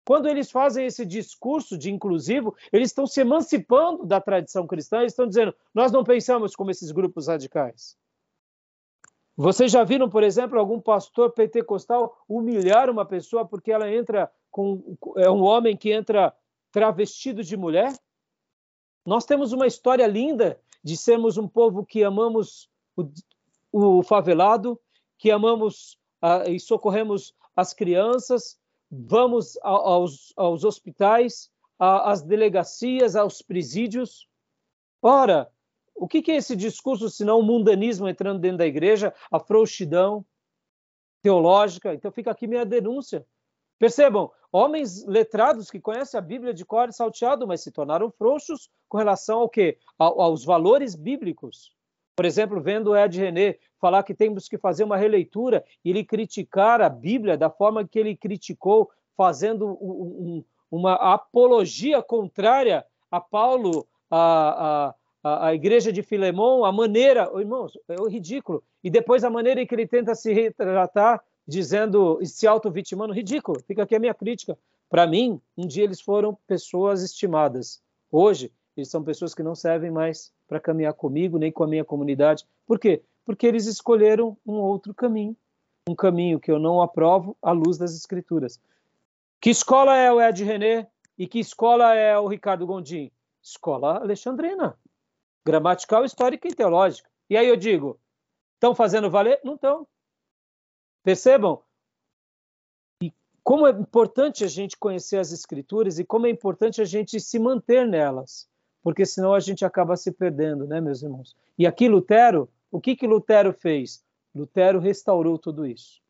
Quando 0.06 0.28
eles 0.28 0.52
fazem 0.52 0.86
esse 0.86 1.06
discurso 1.06 1.78
de 1.78 1.90
inclusivo, 1.90 2.54
eles 2.72 2.90
estão 2.90 3.08
se 3.08 3.22
emancipando 3.22 4.06
da 4.06 4.20
tradição 4.20 4.68
cristã, 4.68 5.00
eles 5.00 5.14
estão 5.14 5.26
dizendo: 5.26 5.56
nós 5.74 5.90
não 5.90 6.04
pensamos 6.04 6.54
como 6.54 6.70
esses 6.70 6.92
grupos 6.92 7.28
radicais. 7.28 7.96
Vocês 9.38 9.72
já 9.72 9.84
viram, 9.84 10.10
por 10.10 10.24
exemplo, 10.24 10.58
algum 10.58 10.80
pastor 10.80 11.32
pentecostal 11.32 12.18
humilhar 12.28 12.90
uma 12.90 13.06
pessoa 13.06 13.46
porque 13.46 13.72
ela 13.72 13.92
entra 13.92 14.32
com 14.50 14.98
é 15.18 15.30
um 15.30 15.44
homem 15.44 15.76
que 15.76 15.92
entra 15.92 16.34
travestido 16.72 17.44
de 17.44 17.58
mulher? 17.58 17.94
Nós 19.06 19.26
temos 19.26 19.52
uma 19.52 19.68
história 19.68 20.08
linda 20.08 20.60
de 20.82 20.96
sermos 20.96 21.38
um 21.38 21.48
povo 21.48 21.86
que 21.86 22.04
amamos 22.04 22.70
o, 22.96 23.10
o 23.72 24.04
favelado, 24.04 24.80
que 25.18 25.30
amamos 25.30 25.98
uh, 26.24 26.50
e 26.50 26.60
socorremos 26.60 27.34
as 27.56 27.74
crianças, 27.74 28.58
vamos 28.90 29.58
a, 29.58 29.70
aos, 29.70 30.34
aos 30.38 30.64
hospitais, 30.64 31.52
às 31.78 32.22
delegacias, 32.22 33.16
aos 33.18 33.42
presídios. 33.42 34.30
Ora, 35.02 35.52
o 35.96 36.08
que, 36.08 36.32
é 36.32 36.36
esse 36.36 36.56
discurso 36.56 37.10
senão 37.10 37.40
o 37.40 37.44
mundanismo 37.44 38.08
entrando 38.08 38.40
dentro 38.40 38.58
da 38.58 38.68
igreja, 38.68 39.14
a 39.32 39.40
frouxidão 39.40 40.26
teológica? 41.22 41.94
Então 41.94 42.12
fica 42.12 42.32
aqui 42.32 42.46
minha 42.46 42.66
denúncia. 42.66 43.26
Percebam, 43.80 44.32
homens 44.52 45.06
letrados 45.06 45.70
que 45.70 45.80
conhecem 45.80 46.18
a 46.18 46.22
Bíblia 46.22 46.54
de 46.54 46.66
cor 46.66 46.90
e 46.90 46.94
salteado, 46.94 47.48
mas 47.48 47.62
se 47.62 47.72
tornaram 47.72 48.12
frouxos 48.12 48.70
com 48.88 48.98
relação 48.98 49.40
ao 49.40 49.50
quê? 49.50 49.78
Aos 49.98 50.44
valores 50.44 50.96
bíblicos. 50.96 51.74
Por 52.16 52.26
exemplo, 52.26 52.62
vendo 52.62 52.96
Ed 52.96 53.20
René 53.20 53.58
falar 53.80 54.04
que 54.04 54.14
temos 54.14 54.48
que 54.48 54.58
fazer 54.58 54.84
uma 54.84 54.96
releitura 54.96 55.64
e 55.84 55.90
ele 55.90 56.04
criticar 56.04 56.82
a 56.82 56.90
Bíblia 56.90 57.38
da 57.38 57.50
forma 57.50 57.86
que 57.86 58.00
ele 58.00 58.16
criticou, 58.16 58.90
fazendo 59.18 59.68
um, 59.82 59.82
um, 59.82 60.46
uma 60.72 60.94
apologia 60.94 62.02
contrária 62.02 62.86
a 63.12 63.20
Paulo, 63.20 63.86
a, 64.10 64.88
a 64.88 64.96
a, 65.26 65.48
a 65.48 65.56
igreja 65.56 65.92
de 65.92 66.04
Filemão, 66.04 66.64
a 66.64 66.72
maneira, 66.72 67.32
irmãos, 67.36 67.76
é 67.90 67.96
ridículo. 68.08 68.64
E 68.84 68.92
depois 68.92 69.24
a 69.24 69.30
maneira 69.30 69.60
em 69.60 69.66
que 69.66 69.74
ele 69.74 69.88
tenta 69.88 70.14
se 70.14 70.32
retratar, 70.32 71.20
dizendo, 71.48 72.20
se 72.24 72.46
auto-vitimando, 72.46 73.12
ridículo. 73.12 73.60
Fica 73.66 73.82
aqui 73.82 73.96
a 73.96 74.00
minha 74.00 74.14
crítica. 74.14 74.56
Para 74.88 75.08
mim, 75.08 75.42
um 75.58 75.66
dia 75.66 75.84
eles 75.84 76.00
foram 76.00 76.38
pessoas 76.46 77.02
estimadas. 77.02 77.82
Hoje, 78.12 78.52
eles 78.78 78.88
são 78.88 79.04
pessoas 79.04 79.34
que 79.34 79.42
não 79.42 79.56
servem 79.56 79.90
mais 79.90 80.32
para 80.48 80.60
caminhar 80.60 80.94
comigo, 80.94 81.40
nem 81.40 81.52
com 81.52 81.64
a 81.64 81.68
minha 81.68 81.84
comunidade. 81.84 82.46
Por 82.68 82.78
quê? 82.78 83.02
Porque 83.26 83.48
eles 83.48 83.66
escolheram 83.66 84.38
um 84.46 84.54
outro 84.54 84.94
caminho. 84.94 85.36
Um 85.90 85.96
caminho 85.96 86.40
que 86.40 86.52
eu 86.52 86.60
não 86.60 86.84
aprovo 86.84 87.36
à 87.42 87.52
luz 87.52 87.80
das 87.80 87.96
Escrituras. 87.96 88.60
Que 89.42 89.50
escola 89.50 89.98
é 89.98 90.12
o 90.12 90.22
Ed 90.22 90.44
René 90.44 90.88
e 91.18 91.28
que 91.28 91.40
escola 91.40 91.96
é 91.96 92.16
o 92.20 92.28
Ricardo 92.28 92.68
Gondim? 92.68 93.12
Escola 93.42 93.98
alexandrina 93.98 94.76
gramatical, 95.46 96.04
histórica 96.04 96.48
e 96.48 96.56
teológica. 96.56 97.10
E 97.30 97.38
aí 97.38 97.48
eu 97.48 97.56
digo, 97.56 98.00
estão 98.56 98.74
fazendo 98.74 99.10
valer? 99.10 99.40
Não 99.44 99.56
estão. 99.56 99.88
Percebam? 101.04 101.62
E 103.02 103.14
como 103.44 103.68
é 103.68 103.72
importante 103.72 104.44
a 104.44 104.48
gente 104.48 104.76
conhecer 104.78 105.18
as 105.18 105.32
escrituras 105.32 106.00
e 106.00 106.04
como 106.04 106.26
é 106.26 106.30
importante 106.30 106.82
a 106.82 106.86
gente 106.86 107.20
se 107.20 107.38
manter 107.38 107.88
nelas, 107.88 108.50
porque 108.82 109.06
senão 109.06 109.34
a 109.34 109.40
gente 109.40 109.64
acaba 109.64 109.96
se 109.96 110.12
perdendo, 110.12 110.66
né, 110.66 110.82
meus 110.82 111.04
irmãos? 111.04 111.36
E 111.58 111.68
aqui 111.68 111.88
Lutero, 111.88 112.50
o 112.72 112.82
que 112.82 112.96
que 112.96 113.08
Lutero 113.08 113.54
fez? 113.54 114.04
Lutero 114.34 114.80
restaurou 114.80 115.38
tudo 115.38 115.66
isso. 115.66 116.02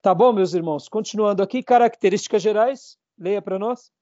Tá 0.00 0.14
bom, 0.14 0.32
meus 0.32 0.54
irmãos? 0.54 0.88
Continuando 0.88 1.42
aqui, 1.42 1.62
características 1.62 2.40
gerais, 2.40 2.98
leia 3.18 3.42
para 3.42 3.58
nós. 3.58 3.92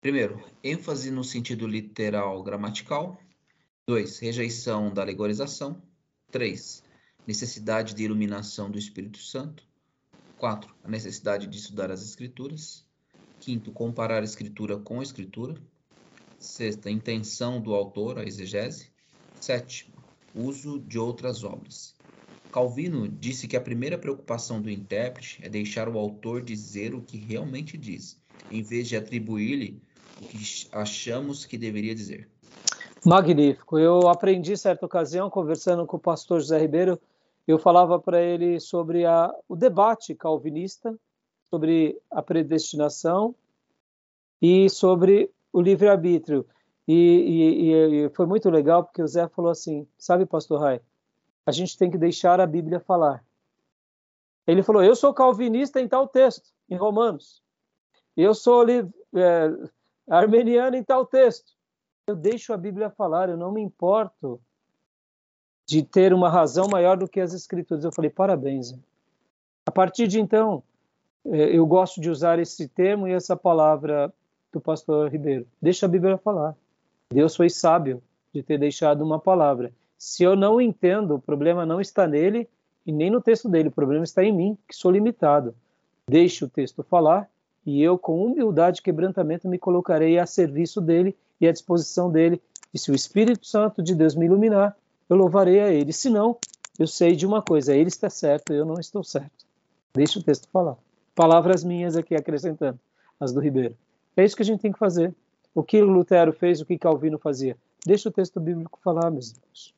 Primeiro, 0.00 0.40
ênfase 0.62 1.10
no 1.10 1.24
sentido 1.24 1.66
literal 1.66 2.40
gramatical. 2.44 3.20
2. 3.84 4.20
Rejeição 4.20 4.94
da 4.94 5.02
alegorização. 5.02 5.82
3. 6.30 6.84
Necessidade 7.26 7.94
de 7.94 8.04
iluminação 8.04 8.70
do 8.70 8.78
Espírito 8.78 9.18
Santo. 9.18 9.66
4. 10.36 10.72
A 10.84 10.88
necessidade 10.88 11.48
de 11.48 11.58
estudar 11.58 11.90
as 11.90 12.00
Escrituras. 12.00 12.86
Quinto, 13.40 13.72
comparar 13.72 14.22
a 14.22 14.24
Escritura 14.24 14.78
com 14.78 15.00
a 15.00 15.02
Escritura. 15.02 15.60
Sexta, 16.38 16.88
intenção 16.88 17.60
do 17.60 17.74
autor, 17.74 18.20
a 18.20 18.24
exegese. 18.24 18.92
Sétimo, 19.40 19.96
uso 20.32 20.78
de 20.78 20.96
outras 20.96 21.42
obras. 21.42 21.92
Calvino 22.52 23.08
disse 23.08 23.48
que 23.48 23.56
a 23.56 23.60
primeira 23.60 23.98
preocupação 23.98 24.62
do 24.62 24.70
intérprete 24.70 25.40
é 25.42 25.48
deixar 25.48 25.88
o 25.88 25.98
autor 25.98 26.40
dizer 26.40 26.94
o 26.94 27.02
que 27.02 27.18
realmente 27.18 27.76
diz, 27.76 28.16
em 28.48 28.62
vez 28.62 28.88
de 28.88 28.96
atribuir-lhe 28.96 29.82
o 30.20 30.26
que 30.26 30.68
achamos 30.72 31.44
que 31.44 31.56
deveria 31.56 31.94
dizer. 31.94 32.28
Magnífico. 33.04 33.78
Eu 33.78 34.08
aprendi 34.08 34.56
certa 34.56 34.84
ocasião, 34.84 35.30
conversando 35.30 35.86
com 35.86 35.96
o 35.96 36.00
pastor 36.00 36.40
José 36.40 36.58
Ribeiro, 36.58 37.00
eu 37.46 37.58
falava 37.58 37.98
para 37.98 38.20
ele 38.20 38.60
sobre 38.60 39.06
a, 39.06 39.34
o 39.48 39.56
debate 39.56 40.14
calvinista, 40.14 40.94
sobre 41.48 41.98
a 42.10 42.22
predestinação 42.22 43.34
e 44.42 44.68
sobre 44.68 45.30
o 45.52 45.60
livre-arbítrio. 45.60 46.46
E, 46.86 46.94
e, 46.94 47.72
e, 47.72 48.08
foi 48.10 48.26
muito 48.26 48.50
legal, 48.50 48.84
porque 48.84 49.02
o 49.02 49.08
Zé 49.08 49.28
falou 49.28 49.50
assim: 49.50 49.86
sabe, 49.96 50.26
pastor 50.26 50.60
Rai, 50.60 50.80
a 51.46 51.52
gente 51.52 51.76
tem 51.78 51.90
que 51.90 51.98
deixar 51.98 52.40
a 52.40 52.46
Bíblia 52.46 52.80
falar. 52.80 53.24
Ele 54.46 54.62
falou: 54.62 54.82
eu 54.82 54.94
sou 54.94 55.14
calvinista 55.14 55.80
em 55.80 55.88
tal 55.88 56.06
texto, 56.06 56.50
em 56.68 56.76
Romanos. 56.76 57.42
Eu 58.16 58.34
sou 58.34 58.68
é, 58.68 58.84
armeniano 60.08 60.76
em 60.76 60.82
tal 60.82 61.04
texto. 61.04 61.52
Eu 62.06 62.16
deixo 62.16 62.52
a 62.52 62.56
Bíblia 62.56 62.90
falar, 62.90 63.28
eu 63.28 63.36
não 63.36 63.52
me 63.52 63.60
importo 63.60 64.40
de 65.66 65.82
ter 65.82 66.14
uma 66.14 66.30
razão 66.30 66.66
maior 66.70 66.96
do 66.96 67.06
que 67.06 67.20
as 67.20 67.34
Escrituras. 67.34 67.84
Eu 67.84 67.92
falei, 67.92 68.10
parabéns. 68.10 68.74
A 69.66 69.70
partir 69.70 70.08
de 70.08 70.18
então, 70.18 70.62
é, 71.26 71.56
eu 71.56 71.66
gosto 71.66 72.00
de 72.00 72.08
usar 72.08 72.38
esse 72.38 72.66
termo 72.68 73.06
e 73.06 73.12
essa 73.12 73.36
palavra 73.36 74.12
do 74.50 74.60
pastor 74.60 75.10
Ribeiro. 75.10 75.46
Deixa 75.60 75.84
a 75.84 75.88
Bíblia 75.88 76.16
falar. 76.16 76.56
Deus 77.12 77.36
foi 77.36 77.50
sábio 77.50 78.02
de 78.32 78.42
ter 78.42 78.58
deixado 78.58 79.04
uma 79.04 79.18
palavra. 79.18 79.72
Se 79.98 80.22
eu 80.22 80.34
não 80.34 80.60
entendo, 80.60 81.16
o 81.16 81.20
problema 81.20 81.66
não 81.66 81.80
está 81.80 82.06
nele 82.06 82.48
e 82.86 82.92
nem 82.92 83.10
no 83.10 83.20
texto 83.20 83.48
dele, 83.48 83.68
o 83.68 83.72
problema 83.72 84.04
está 84.04 84.24
em 84.24 84.32
mim, 84.32 84.58
que 84.66 84.74
sou 84.74 84.90
limitado. 84.90 85.54
Deixe 86.08 86.44
o 86.44 86.48
texto 86.48 86.82
falar 86.82 87.28
e 87.66 87.82
eu, 87.82 87.98
com 87.98 88.24
humildade 88.24 88.80
e 88.80 88.82
quebrantamento, 88.82 89.48
me 89.48 89.58
colocarei 89.58 90.18
a 90.18 90.26
serviço 90.26 90.80
dele 90.80 91.16
e 91.40 91.46
à 91.46 91.52
disposição 91.52 92.10
dele. 92.10 92.40
E 92.72 92.78
se 92.78 92.90
o 92.90 92.94
Espírito 92.94 93.46
Santo 93.46 93.82
de 93.82 93.94
Deus 93.94 94.14
me 94.14 94.26
iluminar, 94.26 94.76
eu 95.08 95.16
louvarei 95.16 95.60
a 95.60 95.70
ele. 95.70 95.92
Se 95.92 96.08
não, 96.08 96.36
eu 96.78 96.86
sei 96.86 97.14
de 97.14 97.26
uma 97.26 97.42
coisa: 97.42 97.74
ele 97.74 97.88
está 97.88 98.08
certo, 98.08 98.52
eu 98.52 98.64
não 98.64 98.78
estou 98.78 99.02
certo. 99.02 99.46
Deixa 99.94 100.18
o 100.18 100.22
texto 100.22 100.48
falar. 100.50 100.76
Palavras 101.14 101.64
minhas 101.64 101.96
aqui 101.96 102.14
acrescentando, 102.14 102.78
as 103.18 103.32
do 103.32 103.40
Ribeiro. 103.40 103.76
É 104.16 104.24
isso 104.24 104.36
que 104.36 104.42
a 104.42 104.44
gente 104.44 104.60
tem 104.60 104.72
que 104.72 104.78
fazer. 104.78 105.14
O 105.54 105.62
que 105.62 105.80
Lutero 105.80 106.32
fez, 106.32 106.60
o 106.60 106.66
que 106.66 106.78
Calvino 106.78 107.18
fazia. 107.18 107.56
Deixa 107.84 108.08
o 108.08 108.12
texto 108.12 108.38
bíblico 108.38 108.78
falar, 108.82 109.10
meus 109.10 109.30
irmãos. 109.30 109.74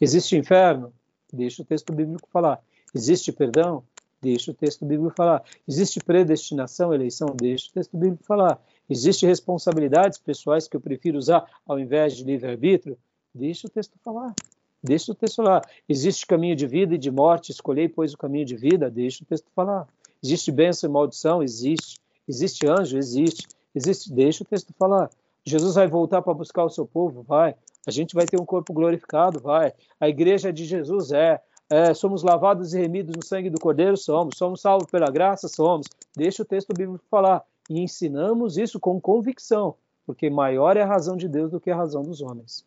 Existe 0.00 0.36
inferno? 0.36 0.92
Deixa 1.32 1.62
o 1.62 1.64
texto 1.64 1.92
bíblico 1.92 2.28
falar. 2.32 2.60
Existe 2.94 3.32
perdão? 3.32 3.82
Deixa 4.22 4.50
o 4.50 4.54
texto 4.54 4.84
bíblico 4.84 5.14
falar. 5.16 5.42
Existe 5.66 5.98
predestinação, 6.00 6.92
eleição? 6.92 7.28
Deixa 7.34 7.68
o 7.70 7.72
texto 7.72 7.96
bíblico 7.96 8.22
falar. 8.24 8.60
Existe 8.88 9.24
responsabilidades 9.24 10.18
pessoais 10.18 10.68
que 10.68 10.76
eu 10.76 10.80
prefiro 10.80 11.16
usar 11.16 11.46
ao 11.66 11.78
invés 11.78 12.16
de 12.16 12.24
livre-arbítrio? 12.24 12.98
Deixa 13.34 13.66
o 13.66 13.70
texto 13.70 13.98
falar. 14.04 14.34
Deixa 14.82 15.12
o 15.12 15.14
texto 15.14 15.36
falar. 15.36 15.62
Existe 15.88 16.26
caminho 16.26 16.54
de 16.54 16.66
vida 16.66 16.94
e 16.94 16.98
de 16.98 17.10
morte, 17.10 17.50
escolhei, 17.50 17.88
pois, 17.88 18.12
o 18.12 18.18
caminho 18.18 18.44
de 18.44 18.56
vida? 18.56 18.90
Deixa 18.90 19.22
o 19.22 19.26
texto 19.26 19.46
falar. 19.54 19.86
Existe 20.22 20.52
bênção 20.52 20.90
e 20.90 20.92
maldição? 20.92 21.42
Existe. 21.42 21.98
Existe 22.28 22.66
anjo? 22.66 22.98
Existe. 22.98 23.48
Existe. 23.74 24.12
Deixa 24.12 24.42
o 24.42 24.46
texto 24.46 24.72
falar. 24.78 25.10
Jesus 25.44 25.74
vai 25.74 25.86
voltar 25.86 26.20
para 26.20 26.34
buscar 26.34 26.64
o 26.64 26.70
seu 26.70 26.86
povo? 26.86 27.22
Vai. 27.22 27.54
A 27.86 27.90
gente 27.90 28.14
vai 28.14 28.26
ter 28.26 28.40
um 28.40 28.44
corpo 28.44 28.72
glorificado? 28.72 29.40
Vai. 29.40 29.72
A 29.98 30.08
igreja 30.08 30.52
de 30.52 30.64
Jesus 30.64 31.12
é. 31.12 31.40
É. 31.70 31.94
somos 31.94 32.22
lavados 32.22 32.74
e 32.74 32.80
remidos 32.80 33.14
no 33.14 33.24
sangue 33.24 33.48
do 33.48 33.60
Cordeiro? 33.60 33.96
Somos. 33.96 34.36
Somos 34.36 34.60
salvos 34.60 34.90
pela 34.90 35.10
graça? 35.10 35.46
Somos. 35.46 35.86
Deixa 36.16 36.42
o 36.42 36.46
texto 36.46 36.74
bíblico 36.74 37.04
falar. 37.08 37.44
E 37.68 37.78
ensinamos 37.78 38.58
isso 38.58 38.80
com 38.80 39.00
convicção, 39.00 39.76
porque 40.04 40.28
maior 40.28 40.76
é 40.76 40.82
a 40.82 40.86
razão 40.86 41.16
de 41.16 41.28
Deus 41.28 41.52
do 41.52 41.60
que 41.60 41.70
a 41.70 41.76
razão 41.76 42.02
dos 42.02 42.20
homens. 42.20 42.66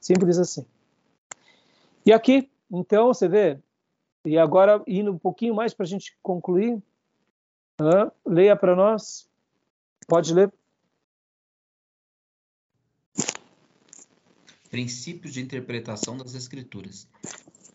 Simples 0.00 0.38
assim. 0.38 0.66
E 2.04 2.12
aqui, 2.12 2.50
então, 2.70 3.08
você 3.08 3.28
vê, 3.28 3.58
e 4.24 4.36
agora 4.36 4.82
indo 4.86 5.12
um 5.12 5.18
pouquinho 5.18 5.54
mais 5.54 5.72
para 5.72 5.84
a 5.84 5.88
gente 5.88 6.16
concluir, 6.22 6.82
leia 8.26 8.56
para 8.56 8.74
nós. 8.74 9.28
Pode 10.06 10.34
ler. 10.34 10.52
Princípios 14.68 15.32
de 15.32 15.40
interpretação 15.40 16.16
das 16.16 16.34
Escrituras. 16.34 17.06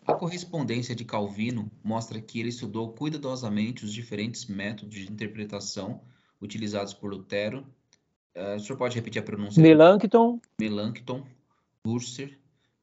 A 0.06 0.12
correspondência 0.12 0.94
de 0.94 1.02
Calvino 1.04 1.70
mostra 1.82 2.20
que 2.20 2.38
ele 2.38 2.50
estudou 2.50 2.92
cuidadosamente 2.92 3.86
os 3.86 3.92
diferentes 3.92 4.44
métodos 4.44 4.94
de 4.94 5.10
interpretação 5.10 6.02
utilizados 6.40 6.92
por 6.92 7.10
Lutero. 7.10 7.66
Uh, 8.36 8.56
o 8.56 8.60
senhor 8.60 8.76
pode 8.76 8.96
repetir 8.96 9.22
a 9.22 9.24
pronúncia? 9.24 9.62
Melanchthon. 9.62 10.40
Melanchthon, 10.60 11.24
Burser. 11.82 12.38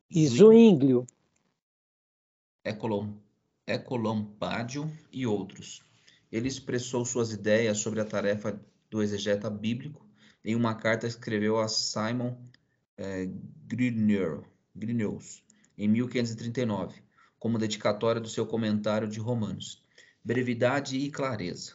E 0.09 0.25
Zwinglio. 0.25 1.05
Ecolom, 2.63 3.13
Ecolompádio 3.67 4.91
e 5.11 5.27
outros. 5.27 5.83
Ele 6.31 6.47
expressou 6.47 7.05
suas 7.05 7.31
ideias 7.31 7.77
sobre 7.77 8.01
a 8.01 8.05
tarefa 8.05 8.59
do 8.89 9.03
exegeta 9.03 9.49
bíblico 9.49 10.05
em 10.43 10.55
uma 10.55 10.73
carta 10.73 11.05
que 11.05 11.13
escreveu 11.13 11.59
a 11.59 11.67
Simon 11.67 12.35
eh, 12.97 13.29
Grineus, 13.67 15.43
em 15.77 15.87
1539, 15.87 17.01
como 17.41 17.57
dedicatória 17.57 18.21
do 18.21 18.29
seu 18.29 18.45
comentário 18.45 19.07
de 19.07 19.19
Romanos. 19.19 19.83
Brevidade 20.23 20.95
e 20.95 21.09
clareza. 21.09 21.73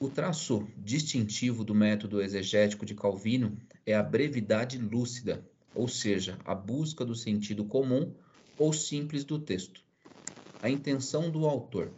O 0.00 0.08
traço 0.08 0.66
distintivo 0.78 1.62
do 1.62 1.74
método 1.74 2.22
exegético 2.22 2.86
de 2.86 2.94
Calvino 2.94 3.58
é 3.84 3.94
a 3.94 4.02
brevidade 4.02 4.78
lúcida, 4.78 5.46
ou 5.74 5.86
seja, 5.86 6.38
a 6.46 6.54
busca 6.54 7.04
do 7.04 7.14
sentido 7.14 7.62
comum 7.66 8.10
ou 8.58 8.72
simples 8.72 9.22
do 9.22 9.38
texto. 9.38 9.82
A 10.62 10.70
intenção 10.70 11.30
do 11.30 11.44
autor. 11.44 11.92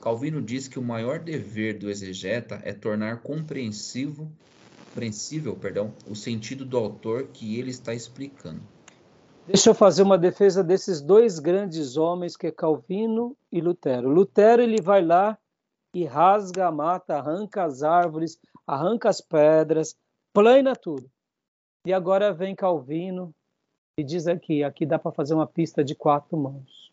Calvino 0.00 0.40
diz 0.40 0.66
que 0.66 0.78
o 0.78 0.82
maior 0.82 1.18
dever 1.18 1.78
do 1.78 1.90
exegeta 1.90 2.62
é 2.64 2.72
tornar 2.72 3.18
compreensivo, 3.18 4.32
compreensível 4.88 5.54
perdão, 5.54 5.94
o 6.08 6.16
sentido 6.16 6.64
do 6.64 6.78
autor 6.78 7.28
que 7.28 7.58
ele 7.58 7.70
está 7.70 7.92
explicando. 7.92 8.79
Deixa 9.52 9.70
eu 9.70 9.74
fazer 9.74 10.04
uma 10.04 10.16
defesa 10.16 10.62
desses 10.62 11.00
dois 11.00 11.40
grandes 11.40 11.96
homens 11.96 12.36
que 12.36 12.46
é 12.46 12.52
Calvino 12.52 13.36
e 13.50 13.60
Lutero. 13.60 14.08
Lutero 14.08 14.62
ele 14.62 14.80
vai 14.80 15.04
lá 15.04 15.36
e 15.92 16.04
rasga 16.04 16.68
a 16.68 16.70
mata, 16.70 17.16
arranca 17.16 17.64
as 17.64 17.82
árvores, 17.82 18.38
arranca 18.64 19.08
as 19.08 19.20
pedras, 19.20 19.96
plana 20.32 20.76
tudo. 20.76 21.10
E 21.84 21.92
agora 21.92 22.32
vem 22.32 22.54
Calvino 22.54 23.34
e 23.98 24.04
diz 24.04 24.28
aqui, 24.28 24.62
aqui 24.62 24.86
dá 24.86 25.00
para 25.00 25.10
fazer 25.10 25.34
uma 25.34 25.48
pista 25.48 25.82
de 25.82 25.96
quatro 25.96 26.38
mãos. 26.38 26.92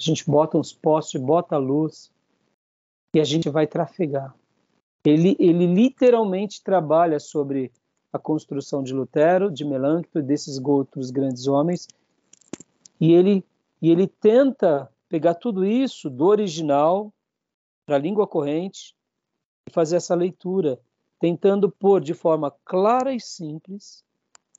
A 0.00 0.02
gente 0.02 0.28
bota 0.28 0.58
uns 0.58 0.72
postes, 0.72 1.20
bota 1.20 1.54
a 1.54 1.58
luz 1.58 2.10
e 3.14 3.20
a 3.20 3.24
gente 3.24 3.48
vai 3.48 3.68
trafegar. 3.68 4.34
Ele, 5.04 5.36
ele 5.38 5.72
literalmente 5.72 6.60
trabalha 6.60 7.20
sobre 7.20 7.70
a 8.12 8.18
construção 8.18 8.82
de 8.82 8.92
Lutero, 8.92 9.50
de 9.50 9.64
Melancto 9.64 10.22
desses 10.22 10.58
outros 10.58 11.10
grandes 11.10 11.46
homens, 11.46 11.88
e 13.00 13.12
ele, 13.12 13.44
e 13.80 13.90
ele 13.90 14.06
tenta 14.06 14.90
pegar 15.08 15.34
tudo 15.34 15.64
isso 15.64 16.10
do 16.10 16.26
original 16.26 17.12
para 17.86 17.96
a 17.96 17.98
língua 17.98 18.26
corrente 18.26 18.94
e 19.66 19.72
fazer 19.72 19.96
essa 19.96 20.14
leitura, 20.14 20.78
tentando 21.18 21.70
pôr 21.70 22.00
de 22.00 22.14
forma 22.14 22.54
clara 22.64 23.12
e 23.12 23.20
simples 23.20 24.04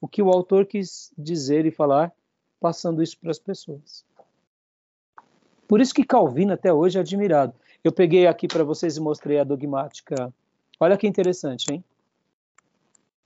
o 0.01 0.07
que 0.07 0.21
o 0.21 0.29
autor 0.29 0.65
quis 0.65 1.13
dizer 1.17 1.65
e 1.65 1.71
falar, 1.71 2.11
passando 2.59 3.03
isso 3.03 3.17
para 3.19 3.31
as 3.31 3.39
pessoas. 3.39 4.03
Por 5.67 5.79
isso 5.79 5.93
que 5.93 6.03
Calvino 6.03 6.53
até 6.53 6.73
hoje 6.73 6.97
é 6.97 7.01
admirado. 7.01 7.53
Eu 7.83 7.91
peguei 7.91 8.27
aqui 8.27 8.47
para 8.47 8.63
vocês 8.63 8.97
e 8.97 8.99
mostrei 8.99 9.39
a 9.39 9.43
dogmática. 9.43 10.33
Olha 10.79 10.97
que 10.97 11.07
interessante, 11.07 11.71
hein? 11.71 11.83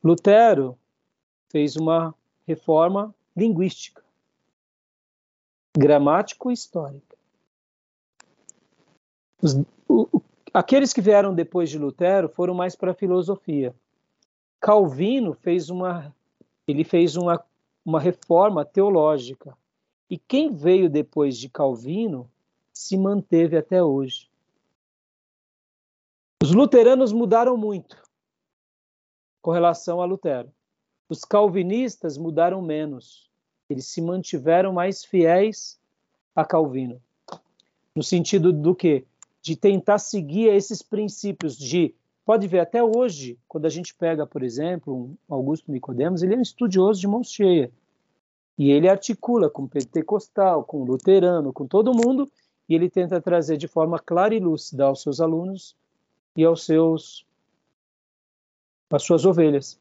Lutero 0.06 0.78
fez 1.50 1.76
uma 1.76 2.14
reforma 2.46 3.12
linguística, 3.36 4.04
gramático-histórica. 5.76 7.18
Aqueles 10.54 10.94
que 10.94 11.02
vieram 11.02 11.34
depois 11.34 11.72
de 11.72 11.80
Lutero 11.80 12.30
foram 12.30 12.54
mais 12.54 12.76
para 12.76 12.92
a 12.92 12.94
filosofia. 12.94 13.76
Calvino 14.62 15.34
fez 15.34 15.72
uma 15.72 16.14
ele 16.68 16.84
fez 16.84 17.16
uma, 17.16 17.44
uma 17.84 18.00
reforma 18.00 18.64
teológica. 18.64 19.58
E 20.08 20.20
quem 20.20 20.54
veio 20.54 20.88
depois 20.88 21.36
de 21.36 21.50
Calvino 21.50 22.30
se 22.72 22.96
manteve 22.96 23.58
até 23.58 23.84
hoje. 23.84 24.30
Os 26.44 26.52
luteranos 26.52 27.12
mudaram 27.12 27.58
muito 27.58 28.05
com 29.46 29.52
relação 29.52 30.02
a 30.02 30.06
Lutero. 30.06 30.52
Os 31.08 31.24
calvinistas 31.24 32.18
mudaram 32.18 32.64
menos. 32.64 33.30
Eles 33.70 33.86
se 33.86 34.02
mantiveram 34.02 34.74
mais 34.74 35.06
fiéis 35.06 35.80
a 36.36 36.44
Calvino. 36.44 37.00
No 37.96 38.02
sentido 38.02 38.52
do 38.52 38.74
que? 38.74 39.06
De 39.44 39.56
tentar 39.56 40.00
seguir 40.00 40.48
esses 40.48 40.82
princípios 40.82 41.56
de 41.56 41.94
Pode 42.26 42.48
ver, 42.48 42.58
até 42.58 42.84
hoje, 42.84 43.38
quando 43.48 43.68
a 43.68 43.70
gente 43.70 43.94
pega, 43.94 44.26
por 44.26 44.42
exemplo, 44.42 44.96
um 44.96 45.16
Augusto 45.30 45.72
Nicodemos, 45.72 46.24
ele 46.24 46.34
é 46.34 46.38
um 46.40 46.42
estudioso 46.42 47.00
de 47.00 47.08
mão 47.08 47.24
cheia. 47.24 47.70
E 48.58 48.72
ele 48.72 48.90
articula 48.90 49.48
com 49.48 49.68
pentecostal, 49.68 50.64
com 50.64 50.84
luterano, 50.84 51.54
com 51.54 51.68
todo 51.68 51.94
mundo, 51.94 52.28
e 52.68 52.74
ele 52.74 52.90
tenta 52.90 53.22
trazer 53.22 53.58
de 53.58 53.68
forma 53.68 54.00
clara 54.00 54.34
e 54.34 54.40
lúcida 54.40 54.86
aos 54.86 55.04
seus 55.04 55.22
alunos 55.22 55.76
e 56.36 56.44
aos 56.44 56.66
seus 56.66 57.24
às 58.96 59.04
suas 59.04 59.26
ovelhas. 59.26 59.80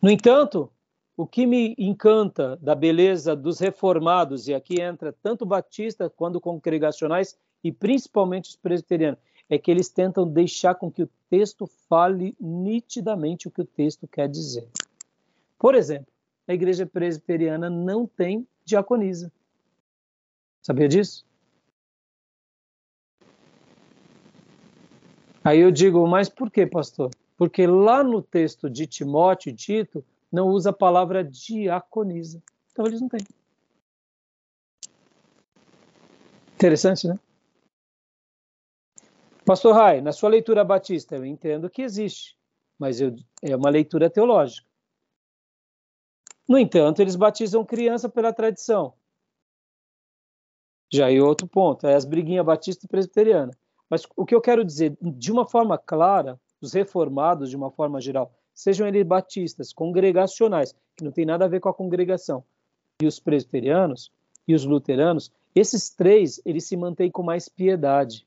No 0.00 0.10
entanto, 0.10 0.70
o 1.16 1.26
que 1.26 1.46
me 1.46 1.74
encanta 1.78 2.56
da 2.56 2.74
beleza 2.74 3.34
dos 3.34 3.58
reformados, 3.58 4.48
e 4.48 4.54
aqui 4.54 4.80
entra 4.80 5.12
tanto 5.22 5.46
batista 5.46 6.10
quanto 6.10 6.40
congregacionais 6.40 7.36
e 7.64 7.72
principalmente 7.72 8.50
os 8.50 8.56
presbiterianos, 8.56 9.18
é 9.48 9.58
que 9.58 9.70
eles 9.70 9.88
tentam 9.88 10.28
deixar 10.28 10.74
com 10.74 10.90
que 10.90 11.02
o 11.02 11.10
texto 11.30 11.66
fale 11.88 12.36
nitidamente 12.38 13.48
o 13.48 13.50
que 13.50 13.62
o 13.62 13.66
texto 13.66 14.06
quer 14.06 14.28
dizer. 14.28 14.68
Por 15.58 15.74
exemplo, 15.74 16.12
a 16.46 16.54
igreja 16.54 16.84
presbiteriana 16.84 17.70
não 17.70 18.06
tem 18.06 18.46
diaconisa. 18.64 19.32
Sabia 20.62 20.88
disso? 20.88 21.24
Aí 25.42 25.60
eu 25.60 25.70
digo, 25.70 26.04
mas 26.08 26.28
por 26.28 26.50
que, 26.50 26.66
pastor? 26.66 27.10
Porque 27.36 27.66
lá 27.66 28.02
no 28.02 28.22
texto 28.22 28.70
de 28.70 28.86
Timóteo 28.86 29.50
e 29.50 29.54
Tito 29.54 30.04
não 30.32 30.48
usa 30.48 30.70
a 30.70 30.72
palavra 30.72 31.22
diaconisa. 31.22 32.42
Então 32.72 32.86
eles 32.86 33.00
não 33.00 33.08
têm. 33.08 33.20
Interessante, 36.54 37.06
né? 37.06 37.18
Pastor 39.44 39.74
Rai, 39.74 40.00
na 40.00 40.12
sua 40.12 40.30
leitura 40.30 40.64
batista, 40.64 41.14
eu 41.14 41.24
entendo 41.24 41.70
que 41.70 41.82
existe, 41.82 42.36
mas 42.76 43.00
eu, 43.00 43.14
é 43.40 43.54
uma 43.54 43.70
leitura 43.70 44.10
teológica. 44.10 44.66
No 46.48 46.58
entanto, 46.58 47.00
eles 47.00 47.14
batizam 47.14 47.64
criança 47.64 48.08
pela 48.08 48.32
tradição. 48.32 48.94
Já 50.92 51.12
é 51.12 51.20
outro 51.20 51.46
ponto, 51.46 51.86
é 51.86 51.94
as 51.94 52.04
briguinhas 52.04 52.44
batista 52.44 52.86
e 52.86 52.88
presbiteriana. 52.88 53.52
Mas 53.88 54.04
o 54.16 54.24
que 54.24 54.34
eu 54.34 54.40
quero 54.40 54.64
dizer, 54.64 54.96
de 55.00 55.30
uma 55.30 55.46
forma 55.46 55.78
clara, 55.78 56.40
os 56.60 56.72
reformados 56.72 57.50
de 57.50 57.56
uma 57.56 57.70
forma 57.70 58.00
geral, 58.00 58.32
sejam 58.54 58.86
eles 58.86 59.06
batistas, 59.06 59.72
congregacionais, 59.72 60.74
que 60.96 61.04
não 61.04 61.12
tem 61.12 61.26
nada 61.26 61.44
a 61.44 61.48
ver 61.48 61.60
com 61.60 61.68
a 61.68 61.74
congregação, 61.74 62.42
e 63.00 63.06
os 63.06 63.20
presbiterianos 63.20 64.10
e 64.48 64.54
os 64.54 64.64
luteranos, 64.64 65.30
esses 65.54 65.90
três, 65.90 66.40
eles 66.44 66.64
se 66.64 66.76
mantêm 66.76 67.10
com 67.10 67.22
mais 67.22 67.48
piedade. 67.48 68.26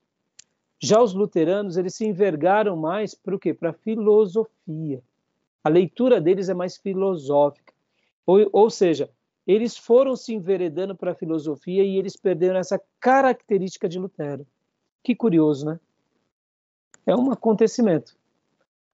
Já 0.80 1.02
os 1.02 1.14
luteranos, 1.14 1.78
eles 1.78 1.96
se 1.96 2.06
envergaram 2.06 2.76
mais 2.76 3.14
para 3.14 3.36
o 3.36 3.40
quê? 3.40 3.54
Para 3.54 3.72
a 3.72 3.74
filosofia. 3.74 5.02
A 5.64 5.70
leitura 5.70 6.22
deles 6.22 6.50
é 6.50 6.54
mais 6.54 6.78
filosófica. 6.78 7.74
Ou, 8.26 8.48
ou 8.54 8.70
seja, 8.70 9.10
eles 9.46 9.76
foram 9.76 10.16
se 10.16 10.34
enveredando 10.34 10.96
para 10.96 11.12
a 11.12 11.16
filosofia 11.16 11.84
e 11.84 11.98
eles 11.98 12.16
perderam 12.16 12.60
essa 12.60 12.80
característica 13.00 13.90
de 13.90 13.98
Lutero. 13.98 14.46
Que 15.04 15.16
curioso, 15.16 15.66
né? 15.66 15.80
É 17.06 17.16
um 17.16 17.32
acontecimento. 17.32 18.16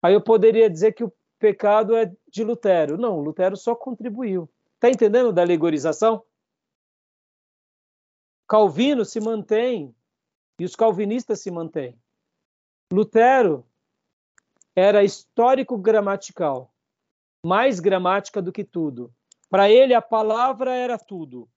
Aí 0.05 0.13
eu 0.13 0.21
poderia 0.21 0.69
dizer 0.69 0.91
que 0.91 1.03
o 1.03 1.11
pecado 1.39 1.95
é 1.95 2.15
de 2.27 2.43
Lutero. 2.43 2.95
Não, 2.95 3.19
Lutero 3.19 3.57
só 3.57 3.73
contribuiu. 3.73 4.47
Está 4.75 4.87
entendendo 4.87 5.33
da 5.33 5.41
alegorização? 5.41 6.23
Calvino 8.47 9.03
se 9.03 9.19
mantém 9.19 9.95
e 10.59 10.63
os 10.63 10.75
calvinistas 10.75 11.41
se 11.41 11.49
mantêm. 11.49 11.99
Lutero 12.93 13.65
era 14.75 15.03
histórico 15.03 15.75
gramatical, 15.75 16.71
mais 17.43 17.79
gramática 17.79 18.43
do 18.43 18.51
que 18.51 18.63
tudo. 18.63 19.11
Para 19.49 19.71
ele, 19.71 19.95
a 19.95 20.03
palavra 20.03 20.71
era 20.71 20.99
tudo. 20.99 21.49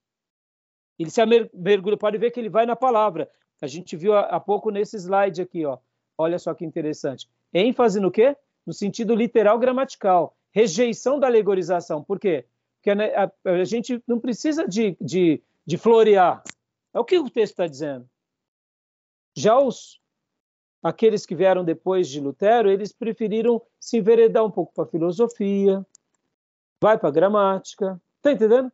Ele 0.99 1.11
se 1.11 1.21
mergulha, 1.53 1.99
pode 1.99 2.17
ver 2.17 2.31
que 2.31 2.41
ele 2.41 2.49
vai 2.49 2.65
na 2.65 2.75
palavra. 2.75 3.31
A 3.61 3.67
gente 3.67 3.95
viu 3.95 4.17
há 4.17 4.41
pouco 4.41 4.71
nesse 4.71 4.97
slide 4.97 5.43
aqui, 5.43 5.67
ó. 5.67 5.77
Olha 6.17 6.39
só 6.39 6.55
que 6.55 6.65
interessante. 6.65 7.29
Ênfase 7.53 8.01
no 8.01 8.11
quê? 8.11 8.37
No 8.67 8.73
sentido 8.73 9.15
literal 9.15 9.59
gramatical. 9.59 10.37
Rejeição 10.53 11.19
da 11.19 11.27
alegorização. 11.27 12.03
Por 12.03 12.19
quê? 12.19 12.47
Porque 12.77 12.91
a, 12.91 13.33
a 13.45 13.65
gente 13.65 14.03
não 14.07 14.21
precisa 14.21 14.67
de, 14.67 14.97
de, 15.01 15.43
de 15.67 15.77
florear. 15.77 16.43
É 16.95 17.01
o 17.01 17.05
que 17.05 17.19
o 17.19 17.31
texto 17.31 17.53
está 17.53 17.67
dizendo. 17.67 18.09
Já 19.37 19.59
os 19.59 20.01
aqueles 20.83 21.27
que 21.27 21.35
vieram 21.35 21.65
depois 21.65 22.09
de 22.09 22.21
Lutero, 22.21 22.71
eles 22.71 22.93
preferiram 22.93 23.61
se 23.79 23.99
enveredar 23.99 24.45
um 24.45 24.51
pouco 24.51 24.73
para 24.73 24.85
a 24.85 24.89
filosofia, 24.89 25.85
vai 26.81 26.99
para 26.99 27.09
a 27.09 27.13
gramática. 27.13 28.01
Está 28.17 28.33
entendendo? 28.33 28.73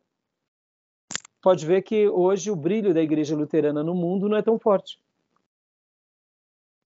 Pode 1.43 1.67
ver 1.67 1.83
que 1.83 2.09
hoje 2.09 2.51
o 2.51 2.57
brilho 2.57 2.95
da 2.95 3.03
igreja 3.03 3.37
luterana 3.37 3.83
no 3.83 3.95
mundo 3.95 4.29
não 4.29 4.37
é 4.37 4.43
tão 4.43 4.59
forte. 4.59 4.99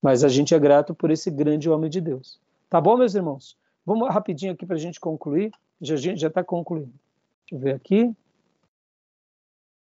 Mas 0.00 0.22
a 0.22 0.28
gente 0.28 0.54
é 0.54 0.58
grato 0.58 0.94
por 0.94 1.10
esse 1.10 1.30
grande 1.30 1.68
homem 1.68 1.90
de 1.90 2.00
Deus. 2.00 2.40
Tá 2.68 2.80
bom, 2.80 2.96
meus 2.96 3.14
irmãos? 3.14 3.56
Vamos 3.84 4.08
rapidinho 4.12 4.52
aqui 4.52 4.66
para 4.66 4.76
a 4.76 4.78
gente 4.78 5.00
concluir. 5.00 5.50
Já, 5.80 5.96
gente 5.96 6.20
já 6.20 6.28
está 6.28 6.44
concluindo. 6.44 6.92
Deixa 7.42 7.54
eu 7.54 7.58
ver 7.58 7.74
aqui. 7.74 8.14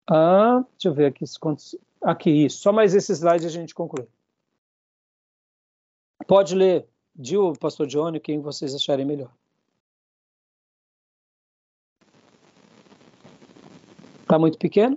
Ah, 0.09 0.65
deixa 0.73 0.89
eu 0.89 0.95
ver 0.95 1.07
aqui. 1.07 1.25
Aqui, 2.01 2.31
isso. 2.47 2.59
Só 2.59 2.73
mais 2.73 2.95
esse 2.95 3.13
slide 3.13 3.47
a 3.47 3.51
gente 3.51 3.75
conclui. 3.75 4.07
Pode 6.27 6.55
ler, 6.55 6.87
Dil, 7.15 7.53
pastor 7.55 7.87
Johnny, 7.87 8.21
quem 8.21 8.41
vocês 8.41 8.75
acharem 8.75 9.05
melhor. 9.05 9.33
Está 14.23 14.39
muito 14.39 14.59
pequeno? 14.59 14.97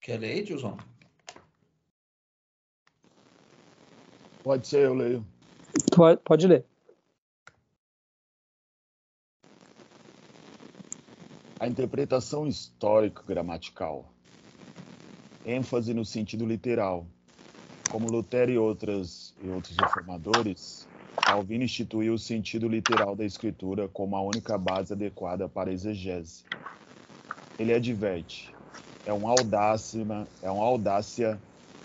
Quer 0.00 0.18
ler, 0.18 0.38
Edilson? 0.38 0.76
Pode 4.44 4.68
ser, 4.68 4.84
eu 4.84 4.94
leio. 4.94 5.26
Pode, 5.96 6.20
pode 6.22 6.46
ler. 6.46 6.64
A 11.58 11.66
interpretação 11.66 12.46
histórico-gramatical. 12.46 14.04
ênfase 15.44 15.92
no 15.92 16.04
sentido 16.04 16.46
literal. 16.46 17.06
Como 17.90 18.10
Lutero 18.10 18.52
e, 18.52 18.58
outras, 18.58 19.34
e 19.42 19.48
outros 19.48 19.76
reformadores, 19.76 20.86
Calvino 21.16 21.64
instituiu 21.64 22.14
o 22.14 22.18
sentido 22.18 22.68
literal 22.68 23.16
da 23.16 23.24
escritura 23.24 23.88
como 23.88 24.14
a 24.14 24.22
única 24.22 24.56
base 24.56 24.92
adequada 24.92 25.48
para 25.48 25.70
a 25.70 25.72
exegese 25.72 26.44
ele 27.58 27.72
adverte. 27.72 28.52
É 29.06 29.12
uma 29.12 29.30
audácia, 29.30 30.26
é 30.42 30.50
uma 30.50 30.64
audácia 30.64 31.38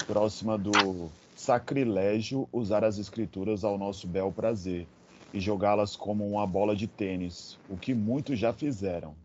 próxima 0.07 0.57
do 0.57 1.11
sacrilégio 1.39 2.49
usar 2.51 2.83
as 2.83 2.97
escrituras 2.97 3.63
ao 3.63 3.77
nosso 3.77 4.05
bel 4.05 4.29
prazer 4.29 4.85
e 5.33 5.39
jogá-las 5.39 5.95
como 5.95 6.27
uma 6.27 6.45
bola 6.45 6.75
de 6.75 6.85
tênis, 6.85 7.57
o 7.69 7.77
que 7.77 7.93
muitos 7.93 8.37
já 8.37 8.51
fizeram. 8.51 9.15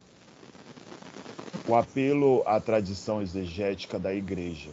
O 1.66 1.74
apelo 1.74 2.44
à 2.46 2.60
tradição 2.60 3.20
exegética 3.20 3.98
da 3.98 4.14
Igreja. 4.14 4.70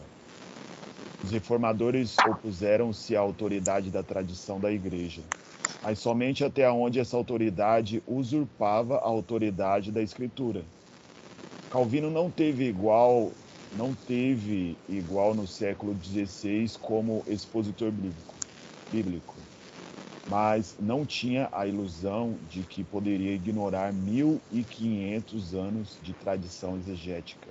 Os 1.24 1.32
reformadores 1.32 2.16
opuseram-se 2.18 3.16
à 3.16 3.20
autoridade 3.20 3.90
da 3.90 4.04
tradição 4.04 4.60
da 4.60 4.70
Igreja, 4.70 5.22
mas 5.82 5.98
somente 5.98 6.44
até 6.44 6.70
onde 6.70 7.00
essa 7.00 7.16
autoridade 7.16 8.00
usurpava 8.06 8.98
a 8.98 9.06
autoridade 9.06 9.90
da 9.90 10.00
Escritura. 10.00 10.62
Calvino 11.70 12.08
não 12.08 12.30
teve 12.30 12.68
igual, 12.68 13.32
não 13.72 13.94
teve 13.94 14.76
igual 14.86 15.34
no 15.34 15.46
século 15.46 15.96
XVI 16.00 16.66
como 16.78 17.24
expositor 17.26 17.90
bíblico, 17.90 18.34
bíblico, 18.90 19.40
mas 20.28 20.76
não 20.78 21.06
tinha 21.06 21.48
a 21.50 21.66
ilusão 21.66 22.38
de 22.42 22.64
que 22.64 22.84
poderia 22.84 23.34
ignorar 23.34 23.92
1500 23.92 25.54
anos 25.54 25.98
de 26.02 26.12
tradição 26.12 26.76
exegética 26.76 27.50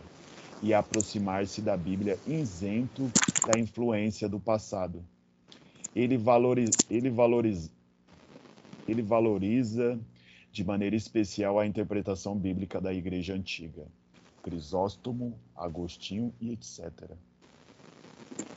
e 0.62 0.74
aproximar-se 0.74 1.62
da 1.62 1.76
Bíblia 1.76 2.20
isento 2.26 3.12
da 3.48 3.58
influência 3.60 4.30
do 4.30 4.40
passado. 4.40 5.04
Ele 5.96 6.18
valoriza, 6.18 6.72
ele 6.90 7.10
valoriza, 7.10 7.72
ele 8.88 9.02
valoriza 9.02 10.00
de 10.52 10.64
maneira 10.64 10.96
especial 10.96 11.60
a 11.60 11.66
interpretação 11.66 12.38
bíblica 12.38 12.80
da 12.80 12.94
Igreja 12.94 13.34
Antiga. 13.34 13.88
Crisóstomo, 14.44 15.40
Agostinho 15.56 16.34
e 16.42 16.52
etc. 16.52 17.12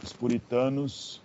Os 0.03 0.13
puritanos, 0.13 1.23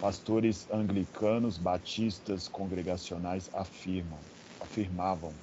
pastores 0.00 0.68
anglicanos, 0.70 1.58
batistas, 1.58 2.48
congregacionais 2.48 3.50
afirmam, 3.54 4.20
afirmavam: 4.60 5.34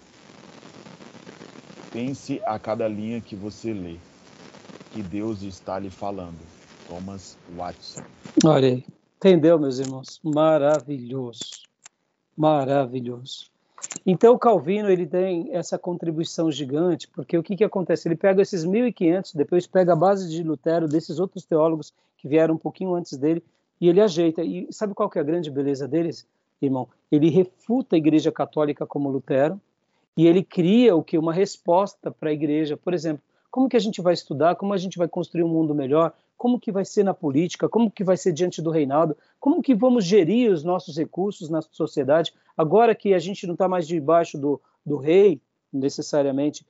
pense 1.91 2.41
a 2.45 2.59
cada 2.59 2.87
linha 2.87 3.21
que 3.21 3.35
você 3.35 3.73
lê, 3.73 3.99
que 4.91 5.01
Deus 5.01 5.41
está 5.41 5.79
lhe 5.79 5.89
falando. 5.89 6.45
Thomas 6.87 7.37
Watson. 7.47 8.03
Olha 8.45 8.69
aí, 8.69 8.85
entendeu, 9.17 9.59
meus 9.59 9.79
irmãos? 9.79 10.19
Maravilhoso, 10.23 11.67
maravilhoso. 12.35 13.51
Então, 14.05 14.37
Calvino 14.37 14.89
ele 14.89 15.05
tem 15.05 15.49
essa 15.53 15.77
contribuição 15.77 16.51
gigante, 16.51 17.07
porque 17.07 17.37
o 17.37 17.43
que, 17.43 17.55
que 17.55 17.63
acontece? 17.63 18.07
Ele 18.07 18.15
pega 18.15 18.41
esses 18.41 18.65
1.500, 18.65 19.35
depois 19.35 19.67
pega 19.67 19.93
a 19.93 19.95
base 19.95 20.29
de 20.29 20.43
Lutero, 20.43 20.87
desses 20.87 21.19
outros 21.19 21.45
teólogos 21.45 21.93
que 22.17 22.27
vieram 22.27 22.55
um 22.55 22.57
pouquinho 22.57 22.95
antes 22.95 23.17
dele, 23.17 23.43
e 23.79 23.87
ele 23.87 24.01
ajeita. 24.01 24.43
E 24.43 24.67
sabe 24.71 24.93
qual 24.93 25.09
que 25.09 25.17
é 25.17 25.21
a 25.21 25.25
grande 25.25 25.49
beleza 25.49 25.87
deles, 25.87 26.27
irmão? 26.61 26.87
Ele 27.11 27.29
refuta 27.29 27.95
a 27.95 27.97
Igreja 27.97 28.31
Católica 28.31 28.85
como 28.85 29.09
Lutero, 29.09 29.59
e 30.17 30.27
ele 30.27 30.43
cria 30.43 30.95
o 30.95 31.03
que? 31.03 31.17
Uma 31.17 31.33
resposta 31.33 32.11
para 32.11 32.29
a 32.29 32.33
Igreja. 32.33 32.75
Por 32.75 32.93
exemplo, 32.93 33.23
como 33.51 33.67
que 33.67 33.77
a 33.77 33.79
gente 33.79 34.01
vai 34.01 34.13
estudar, 34.13 34.55
como 34.55 34.73
a 34.73 34.77
gente 34.77 34.97
vai 34.97 35.07
construir 35.07 35.43
um 35.43 35.49
mundo 35.49 35.73
melhor, 35.73 36.13
como 36.37 36.59
que 36.59 36.71
vai 36.71 36.85
ser 36.85 37.03
na 37.03 37.13
política, 37.13 37.67
como 37.67 37.91
que 37.91 38.03
vai 38.03 38.15
ser 38.15 38.31
diante 38.31 38.61
do 38.61 38.69
reinado, 38.69 39.17
como 39.39 39.61
que 39.61 39.75
vamos 39.75 40.05
gerir 40.05 40.51
os 40.51 40.63
nossos 40.63 40.97
recursos 40.97 41.49
na 41.49 41.61
sociedade, 41.61 42.33
agora 42.55 42.95
que 42.95 43.13
a 43.13 43.19
gente 43.19 43.45
não 43.45 43.53
está 43.53 43.67
mais 43.67 43.87
debaixo 43.87 44.37
do, 44.37 44.61
do 44.85 44.97
rei, 44.97 45.41
necessariamente, 45.71 46.65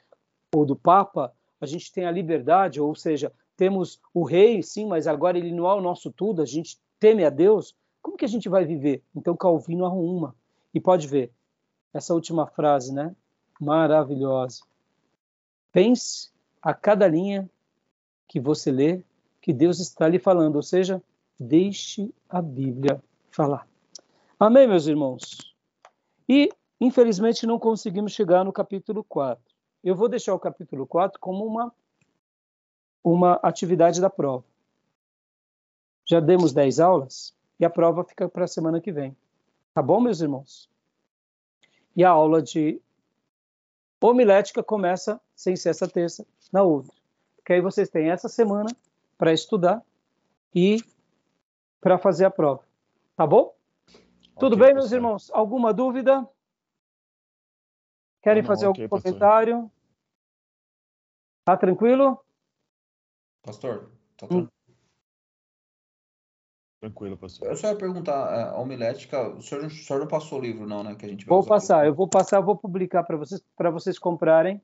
ou 0.53 0.65
do 0.65 0.75
papa, 0.75 1.33
a 1.61 1.65
gente 1.65 1.91
tem 1.91 2.05
a 2.05 2.11
liberdade, 2.11 2.81
ou 2.81 2.95
seja, 2.95 3.31
temos 3.55 3.99
o 4.13 4.23
rei, 4.23 4.63
sim, 4.63 4.85
mas 4.85 5.05
agora 5.05 5.37
ele 5.37 5.51
não 5.51 5.69
é 5.69 5.75
o 5.75 5.81
nosso 5.81 6.11
tudo, 6.11 6.41
a 6.41 6.45
gente 6.45 6.79
teme 6.99 7.25
a 7.25 7.29
Deus, 7.29 7.75
como 8.01 8.17
que 8.17 8.25
a 8.25 8.29
gente 8.29 8.47
vai 8.47 8.65
viver? 8.65 9.03
Então 9.15 9.35
Calvino 9.35 9.85
arruma. 9.85 10.35
E 10.73 10.79
pode 10.79 11.07
ver, 11.07 11.31
essa 11.93 12.13
última 12.13 12.47
frase, 12.47 12.93
né? 12.93 13.15
Maravilhosa. 13.59 14.61
Pense 15.71 16.31
a 16.61 16.73
cada 16.73 17.07
linha 17.07 17.49
que 18.27 18.39
você 18.39 18.71
lê 18.71 19.01
que 19.41 19.53
Deus 19.53 19.79
está 19.79 20.07
lhe 20.07 20.19
falando, 20.19 20.57
ou 20.57 20.63
seja, 20.63 21.01
deixe 21.39 22.13
a 22.29 22.41
Bíblia 22.41 23.01
falar. 23.31 23.67
Amém, 24.39 24.67
meus 24.67 24.87
irmãos? 24.87 25.55
E, 26.27 26.49
infelizmente, 26.79 27.47
não 27.47 27.57
conseguimos 27.57 28.11
chegar 28.11 28.43
no 28.43 28.53
capítulo 28.53 29.03
4. 29.03 29.43
Eu 29.83 29.95
vou 29.95 30.09
deixar 30.09 30.33
o 30.33 30.39
capítulo 30.39 30.85
4 30.85 31.19
como 31.19 31.45
uma, 31.45 31.73
uma 33.03 33.33
atividade 33.41 34.01
da 34.01 34.09
prova. 34.09 34.43
Já 36.05 36.19
demos 36.19 36.53
10 36.53 36.79
aulas 36.79 37.33
e 37.59 37.65
a 37.65 37.69
prova 37.69 38.03
fica 38.03 38.27
para 38.27 38.45
a 38.45 38.47
semana 38.47 38.81
que 38.81 38.91
vem. 38.91 39.15
Tá 39.73 39.81
bom, 39.81 40.01
meus 40.01 40.21
irmãos? 40.21 40.69
E 41.95 42.03
a 42.03 42.09
aula 42.09 42.41
de 42.41 42.81
homilética 44.01 44.63
começa, 44.63 45.19
sem 45.35 45.55
ser 45.55 45.69
essa 45.69 45.87
terça, 45.87 46.25
na 46.51 46.63
outra. 46.63 46.93
Que 47.45 47.53
aí 47.53 47.61
vocês 47.61 47.89
têm 47.89 48.09
essa 48.09 48.29
semana 48.29 48.69
para 49.17 49.33
estudar 49.33 49.83
e 50.53 50.83
para 51.81 51.97
fazer 51.97 52.25
a 52.25 52.31
prova. 52.31 52.63
Tá 53.15 53.25
bom? 53.25 53.53
Tudo 54.39 54.55
bem, 54.55 54.73
meus 54.73 54.91
irmãos? 54.91 55.29
Alguma 55.31 55.73
dúvida? 55.73 56.27
Querem 58.21 58.41
não, 58.41 58.47
fazer 58.47 58.67
okay, 58.67 58.83
algum 58.85 59.01
comentário? 59.01 59.71
Tá 61.43 61.57
tranquilo? 61.57 62.23
Pastor, 63.41 63.89
tá 64.17 64.27
hum. 64.29 64.47
tranquilo. 66.79 67.17
pastor. 67.17 67.47
Eu 67.47 67.55
só 67.55 67.69
ia 67.69 67.77
perguntar, 67.77 68.51
a 68.51 68.57
homilética, 68.59 69.29
o 69.29 69.41
senhor, 69.41 69.65
o 69.65 69.69
senhor 69.69 69.99
não 69.99 70.07
passou 70.07 70.39
o 70.39 70.41
livro, 70.41 70.67
não, 70.67 70.83
né? 70.83 70.95
Que 70.95 71.05
a 71.05 71.09
gente 71.09 71.25
vou 71.25 71.45
passar, 71.45 71.85
eu 71.85 71.93
vou 71.95 72.07
passar, 72.07 72.41
vou 72.41 72.57
publicar 72.57 73.03
para 73.03 73.17
vocês, 73.17 73.41
para 73.55 73.71
vocês 73.71 73.97
comprarem. 73.97 74.61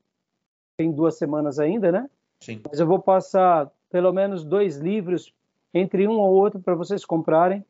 Tem 0.76 0.92
duas 0.92 1.16
semanas 1.16 1.58
ainda, 1.58 1.90
né? 1.90 2.10
Sim. 2.40 2.60
Mas 2.68 2.78
eu 2.78 2.86
vou 2.86 2.98
passar 2.98 3.70
pelo 3.90 4.12
menos 4.12 4.44
dois 4.44 4.76
livros 4.76 5.32
entre 5.72 6.06
um 6.06 6.18
ou 6.18 6.34
outro 6.34 6.60
para 6.60 6.74
vocês 6.74 7.04
comprarem, 7.04 7.64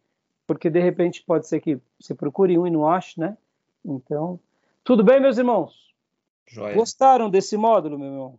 porque 0.46 0.70
de 0.70 0.80
repente 0.80 1.22
pode 1.22 1.46
ser 1.46 1.60
que 1.60 1.78
você 2.00 2.14
procure 2.14 2.58
um 2.58 2.66
e 2.66 2.70
não 2.70 2.88
ache, 2.88 3.18
né? 3.18 3.36
Então, 3.84 4.40
tudo 4.82 5.04
bem, 5.04 5.20
meus 5.20 5.38
irmãos? 5.38 5.94
Joia. 6.46 6.74
Gostaram 6.74 7.28
desse 7.28 7.56
módulo, 7.56 7.98
meu 7.98 8.08
irmão? 8.08 8.38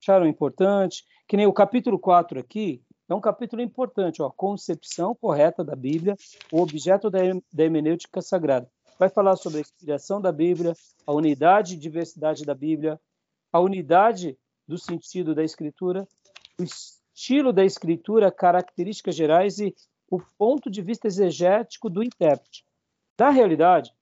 Acharam 0.00 0.26
importante? 0.26 1.04
Que 1.26 1.36
nem 1.36 1.46
o 1.46 1.52
capítulo 1.52 1.98
4 1.98 2.40
aqui, 2.40 2.82
é 3.08 3.14
um 3.14 3.20
capítulo 3.20 3.62
importante, 3.62 4.22
ó, 4.22 4.30
concepção 4.30 5.14
correta 5.14 5.62
da 5.62 5.76
Bíblia, 5.76 6.16
o 6.50 6.60
objeto 6.60 7.10
da, 7.10 7.20
da 7.52 7.64
hermenêutica 7.64 8.22
sagrada. 8.22 8.68
Vai 9.02 9.08
falar 9.08 9.34
sobre 9.34 9.58
a 9.58 9.60
inspiração 9.62 10.20
da 10.20 10.30
Bíblia, 10.30 10.74
a 11.04 11.12
unidade 11.12 11.74
e 11.74 11.76
diversidade 11.76 12.44
da 12.44 12.54
Bíblia, 12.54 13.00
a 13.52 13.58
unidade 13.58 14.38
do 14.64 14.78
sentido 14.78 15.34
da 15.34 15.42
escritura, 15.42 16.06
o 16.56 16.62
estilo 16.62 17.52
da 17.52 17.64
escritura, 17.64 18.30
características 18.30 19.16
gerais 19.16 19.58
e 19.58 19.74
o 20.08 20.20
ponto 20.38 20.70
de 20.70 20.80
vista 20.80 21.08
exegético 21.08 21.90
do 21.90 22.00
intérprete. 22.00 22.64
Na 23.18 23.30
realidade, 23.30 23.92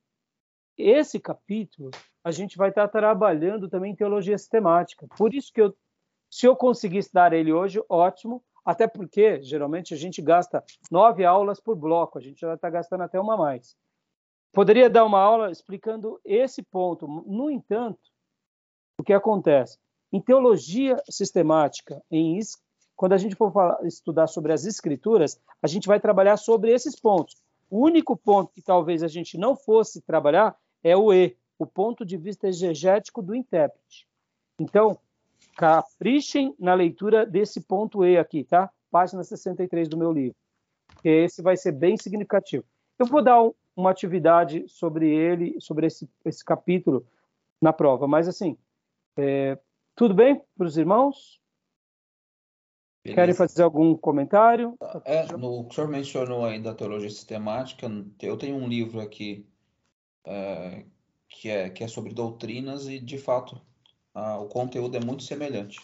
esse 0.77 1.19
capítulo 1.19 1.91
a 2.23 2.31
gente 2.31 2.59
vai 2.59 2.69
estar 2.69 2.87
trabalhando 2.87 3.71
também 3.71 3.93
em 3.93 3.97
teologia 3.97 4.37
sistemática. 4.37 5.07
Por 5.17 5.33
isso 5.33 5.51
que 5.51 5.63
eu, 5.63 5.75
se 6.31 6.45
eu 6.45 6.55
conseguisse 6.55 7.11
dar 7.11 7.33
ele 7.33 7.55
hoje, 7.55 7.83
ótimo, 7.89 8.45
até 8.63 8.87
porque 8.87 9.41
geralmente 9.41 9.95
a 9.95 9.97
gente 9.97 10.21
gasta 10.21 10.63
nove 10.91 11.25
aulas 11.25 11.59
por 11.59 11.75
bloco, 11.75 12.19
a 12.19 12.21
gente 12.21 12.41
já 12.41 12.53
está 12.53 12.69
gastando 12.69 13.05
até 13.05 13.19
uma 13.19 13.35
mais. 13.35 13.75
Poderia 14.53 14.91
dar 14.91 15.05
uma 15.05 15.21
aula 15.21 15.51
explicando 15.51 16.21
esse 16.25 16.63
ponto. 16.63 17.07
No 17.07 17.51
entanto, 17.51 18.01
o 18.99 19.05
que 19.05 19.13
acontece? 19.13 19.79
Em 20.13 20.21
teologia 20.21 21.01
sistemática, 21.09 22.03
em 22.11 22.39
quando 22.97 23.13
a 23.13 23.19
gente 23.19 23.35
for 23.35 23.53
falar, 23.53 23.79
estudar 23.87 24.27
sobre 24.27 24.53
as 24.53 24.67
escrituras, 24.67 25.41
a 25.63 25.67
gente 25.67 25.87
vai 25.87 26.01
trabalhar 26.01 26.37
sobre 26.37 26.73
esses 26.73 26.99
pontos. 26.99 27.37
O 27.71 27.79
único 27.79 28.17
ponto 28.17 28.53
que 28.53 28.61
talvez 28.61 29.03
a 29.03 29.09
gente 29.09 29.39
não 29.39 29.55
fosse 29.55 30.03
trabalhar 30.03 30.57
é 30.83 30.97
o 30.97 31.13
E, 31.13 31.37
o 31.59 31.65
ponto 31.65 32.05
de 32.05 32.17
vista 32.17 32.49
exegético 32.49 33.23
do 33.23 33.35
intérprete. 33.35 34.07
Então, 34.59 34.99
caprichem 35.57 36.55
na 36.59 36.75
leitura 36.75 37.25
desse 37.25 37.61
ponto 37.61 38.05
E 38.05 38.19
aqui, 38.19 38.45
tá? 38.45 38.69
Página 38.91 39.23
63 39.23 39.89
do 39.89 39.97
meu 39.97 40.13
livro. 40.13 40.37
Esse 41.05 41.41
vai 41.41 41.57
ser 41.57 41.73
bem 41.73 41.97
significativo. 41.97 42.65
Eu 42.99 43.07
vou 43.07 43.23
dar 43.23 43.41
uma 43.81 43.91
atividade 43.91 44.65
sobre 44.69 45.09
ele, 45.09 45.61
sobre 45.61 45.87
esse, 45.87 46.09
esse 46.25 46.45
capítulo 46.45 47.07
na 47.61 47.73
prova, 47.73 48.07
mas 48.07 48.29
assim, 48.29 48.57
é, 49.17 49.59
tudo 49.95 50.15
bem 50.15 50.41
para 50.57 50.67
os 50.67 50.77
irmãos? 50.77 51.41
Beleza. 53.03 53.21
Querem 53.21 53.35
fazer 53.35 53.63
algum 53.63 53.97
comentário? 53.97 54.77
É, 55.05 55.27
no, 55.37 55.67
o 55.67 55.73
senhor 55.73 55.89
mencionou 55.89 56.45
ainda 56.45 56.71
a 56.71 56.75
teologia 56.75 57.09
sistemática. 57.09 57.91
Eu 58.21 58.37
tenho 58.37 58.57
um 58.57 58.69
livro 58.69 59.01
aqui 59.01 59.47
é, 60.25 60.85
que, 61.29 61.49
é, 61.49 61.71
que 61.71 61.83
é 61.83 61.89
sobre 61.89 62.13
doutrinas 62.13 62.87
e, 62.89 62.99
de 62.99 63.17
fato, 63.17 63.61
a, 64.15 64.39
o 64.39 64.49
conteúdo 64.49 64.97
é 64.97 65.01
muito 65.05 65.23
semelhante. 65.23 65.81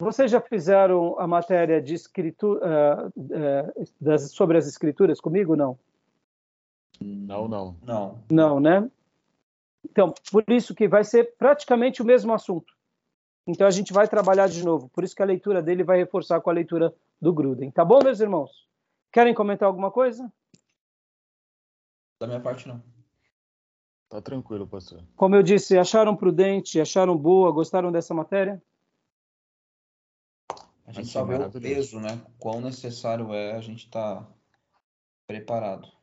Vocês 0.00 0.30
já 0.30 0.40
fizeram 0.40 1.18
a 1.18 1.26
matéria 1.26 1.82
de 1.82 1.92
escritura 1.92 3.10
uh, 3.14 3.20
uh, 3.20 3.88
das, 4.00 4.30
sobre 4.30 4.56
as 4.56 4.66
escrituras 4.66 5.20
comigo, 5.20 5.56
não? 5.56 5.78
Não, 7.00 7.48
não. 7.48 7.76
Não. 7.82 8.24
Não, 8.30 8.60
né? 8.60 8.90
Então, 9.84 10.12
por 10.30 10.44
isso 10.48 10.74
que 10.74 10.88
vai 10.88 11.04
ser 11.04 11.36
praticamente 11.36 12.02
o 12.02 12.04
mesmo 12.04 12.32
assunto. 12.32 12.72
Então 13.46 13.66
a 13.66 13.70
gente 13.70 13.92
vai 13.92 14.06
trabalhar 14.06 14.46
de 14.46 14.62
novo. 14.62 14.88
Por 14.90 15.02
isso 15.02 15.16
que 15.16 15.22
a 15.22 15.26
leitura 15.26 15.62
dele 15.62 15.82
vai 15.82 15.96
reforçar 15.96 16.40
com 16.40 16.50
a 16.50 16.52
leitura 16.52 16.94
do 17.20 17.32
Gruden. 17.32 17.70
Tá 17.70 17.84
bom, 17.84 17.98
meus 18.02 18.20
irmãos? 18.20 18.68
Querem 19.10 19.34
comentar 19.34 19.66
alguma 19.66 19.90
coisa? 19.90 20.30
Da 22.20 22.26
minha 22.26 22.40
parte, 22.40 22.68
não. 22.68 22.82
Tá 24.08 24.20
tranquilo, 24.20 24.66
pastor. 24.66 25.02
Como 25.16 25.34
eu 25.34 25.42
disse, 25.42 25.78
acharam 25.78 26.16
prudente, 26.16 26.80
acharam 26.80 27.16
boa, 27.16 27.50
gostaram 27.50 27.90
dessa 27.90 28.12
matéria? 28.12 28.62
A 30.86 30.92
gente 30.92 31.08
só 31.08 31.24
vê 31.24 31.34
o 31.36 31.50
peso, 31.50 32.00
né? 32.00 32.20
Quão 32.38 32.60
necessário 32.60 33.32
é 33.32 33.52
a 33.52 33.60
gente 33.60 33.84
estar 33.84 34.22
tá 34.22 34.28
preparado. 35.26 35.97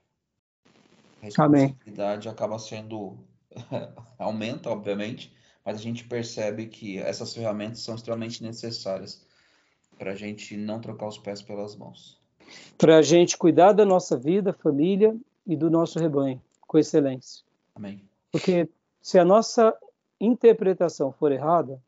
A 1.25 1.47
responsabilidade 1.47 2.27
Amém. 2.27 2.35
acaba 2.35 2.59
sendo 2.59 3.17
aumenta, 4.19 4.69
obviamente, 4.69 5.33
mas 5.63 5.77
a 5.77 5.81
gente 5.81 6.03
percebe 6.03 6.67
que 6.67 6.97
essas 6.99 7.33
ferramentas 7.33 7.79
são 7.79 7.95
extremamente 7.95 8.43
necessárias 8.43 9.25
para 9.97 10.11
a 10.11 10.15
gente 10.15 10.55
não 10.57 10.79
trocar 10.79 11.07
os 11.07 11.17
pés 11.17 11.41
pelas 11.41 11.75
mãos. 11.75 12.19
Para 12.77 12.97
a 12.97 13.01
gente 13.01 13.37
cuidar 13.37 13.71
da 13.71 13.85
nossa 13.85 14.17
vida, 14.17 14.53
família 14.53 15.15
e 15.47 15.55
do 15.55 15.69
nosso 15.69 15.97
rebanho 15.97 16.41
com 16.67 16.77
excelência. 16.77 17.43
Amém. 17.73 18.01
Porque 18.31 18.69
se 19.01 19.17
a 19.17 19.25
nossa 19.25 19.75
interpretação 20.19 21.11
for 21.11 21.31
errada, 21.31 21.81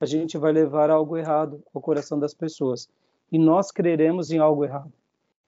a 0.00 0.06
gente 0.06 0.36
vai 0.36 0.52
levar 0.52 0.90
algo 0.90 1.16
errado 1.16 1.62
ao 1.74 1.80
coração 1.80 2.18
das 2.18 2.34
pessoas. 2.34 2.88
E 3.32 3.38
nós 3.38 3.70
creremos 3.70 4.30
em 4.30 4.38
algo 4.38 4.64
errado. 4.64 4.92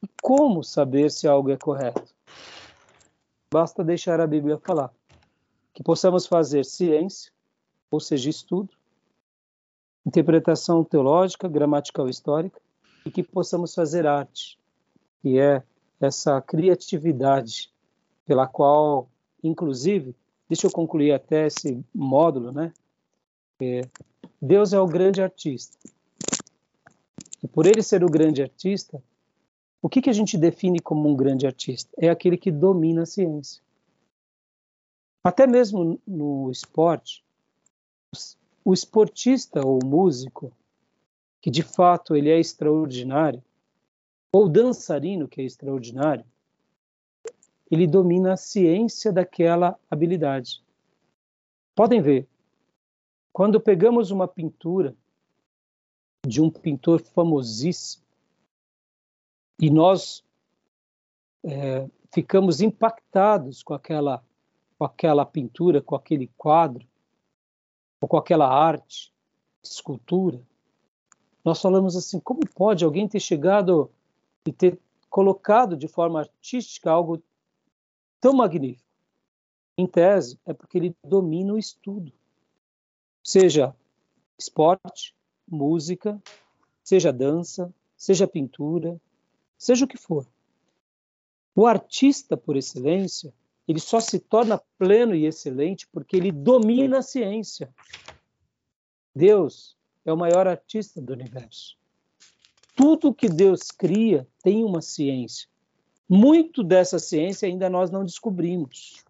E 0.02 0.08
como 0.22 0.64
saber 0.64 1.10
se 1.10 1.28
algo 1.28 1.50
é 1.50 1.56
correto? 1.56 2.15
Basta 3.56 3.82
deixar 3.82 4.20
a 4.20 4.26
Bíblia 4.26 4.58
falar. 4.58 4.92
Que 5.72 5.82
possamos 5.82 6.26
fazer 6.26 6.62
ciência 6.62 7.32
ou 7.90 7.98
seja, 7.98 8.28
estudo, 8.28 8.68
interpretação 10.04 10.84
teológica, 10.84 11.48
gramatical 11.48 12.06
histórica, 12.06 12.60
e 13.06 13.10
que 13.10 13.22
possamos 13.22 13.74
fazer 13.74 14.06
arte, 14.06 14.58
que 15.22 15.38
é 15.38 15.62
essa 15.98 16.38
criatividade 16.42 17.72
pela 18.26 18.46
qual, 18.46 19.08
inclusive, 19.42 20.14
deixa 20.50 20.66
eu 20.66 20.70
concluir 20.70 21.12
até 21.12 21.46
esse 21.46 21.82
módulo, 21.94 22.52
né? 22.52 22.74
É, 23.58 23.80
Deus 24.38 24.74
é 24.74 24.78
o 24.78 24.86
grande 24.86 25.22
artista. 25.22 25.78
E 27.42 27.48
por 27.48 27.64
ele 27.64 27.82
ser 27.82 28.04
o 28.04 28.10
grande 28.10 28.42
artista, 28.42 29.02
o 29.86 29.88
que, 29.88 30.02
que 30.02 30.10
a 30.10 30.12
gente 30.12 30.36
define 30.36 30.80
como 30.80 31.08
um 31.08 31.14
grande 31.14 31.46
artista? 31.46 31.88
É 31.96 32.08
aquele 32.08 32.36
que 32.36 32.50
domina 32.50 33.02
a 33.02 33.06
ciência. 33.06 33.62
Até 35.22 35.46
mesmo 35.46 36.00
no 36.04 36.50
esporte, 36.50 37.24
o 38.64 38.74
esportista 38.74 39.64
ou 39.64 39.78
músico, 39.84 40.50
que 41.40 41.52
de 41.52 41.62
fato 41.62 42.16
ele 42.16 42.28
é 42.28 42.40
extraordinário, 42.40 43.40
ou 44.32 44.48
dançarino 44.48 45.28
que 45.28 45.40
é 45.40 45.44
extraordinário, 45.44 46.24
ele 47.70 47.86
domina 47.86 48.32
a 48.32 48.36
ciência 48.36 49.12
daquela 49.12 49.78
habilidade. 49.88 50.64
Podem 51.76 52.02
ver, 52.02 52.26
quando 53.32 53.60
pegamos 53.60 54.10
uma 54.10 54.26
pintura 54.26 54.96
de 56.26 56.42
um 56.42 56.50
pintor 56.50 57.00
famosíssimo 57.02 58.04
e 59.58 59.70
nós 59.70 60.24
é, 61.44 61.88
ficamos 62.12 62.60
impactados 62.60 63.62
com 63.62 63.74
aquela, 63.74 64.22
com 64.78 64.84
aquela 64.84 65.24
pintura, 65.24 65.80
com 65.80 65.94
aquele 65.94 66.30
quadro, 66.36 66.86
ou 68.00 68.08
com 68.08 68.16
aquela 68.16 68.48
arte, 68.48 69.12
escultura, 69.62 70.40
nós 71.46 71.62
falamos 71.62 71.96
assim: 71.96 72.18
como 72.18 72.40
pode 72.54 72.84
alguém 72.84 73.08
ter 73.08 73.20
chegado 73.20 73.88
e 74.44 74.52
ter 74.52 74.80
colocado 75.08 75.76
de 75.76 75.86
forma 75.86 76.18
artística 76.18 76.90
algo 76.90 77.22
tão 78.20 78.32
magnífico? 78.32 78.84
Em 79.78 79.86
tese, 79.86 80.40
é 80.44 80.52
porque 80.52 80.76
ele 80.76 80.96
domina 81.04 81.52
o 81.52 81.58
estudo, 81.58 82.12
seja 83.22 83.76
esporte, 84.38 85.14
música, 85.46 86.20
seja 86.82 87.12
dança, 87.12 87.72
seja 87.96 88.26
pintura, 88.26 89.00
seja 89.58 89.84
o 89.84 89.88
que 89.88 89.96
for. 89.96 90.26
O 91.54 91.66
artista 91.66 92.36
por 92.36 92.56
excelência, 92.56 93.32
ele 93.66 93.80
só 93.80 93.98
se 93.98 94.18
torna 94.18 94.62
pleno 94.78 95.14
e 95.14 95.26
excelente 95.26 95.86
porque 95.88 96.16
ele 96.16 96.30
domina 96.30 96.98
a 96.98 97.02
ciência. 97.02 97.72
Deus 99.14 99.76
é 100.04 100.12
o 100.12 100.16
maior 100.16 100.46
artista 100.46 101.00
do 101.00 101.12
universo. 101.12 101.76
Tudo 102.76 103.14
que 103.14 103.28
Deus 103.28 103.70
cria 103.70 104.28
tem 104.42 104.62
uma 104.62 104.82
ciência. 104.82 105.48
Muito 106.08 106.62
dessa 106.62 106.98
ciência 106.98 107.48
ainda 107.48 107.70
nós 107.70 107.90
não 107.90 108.04
descobrimos. 108.04 109.02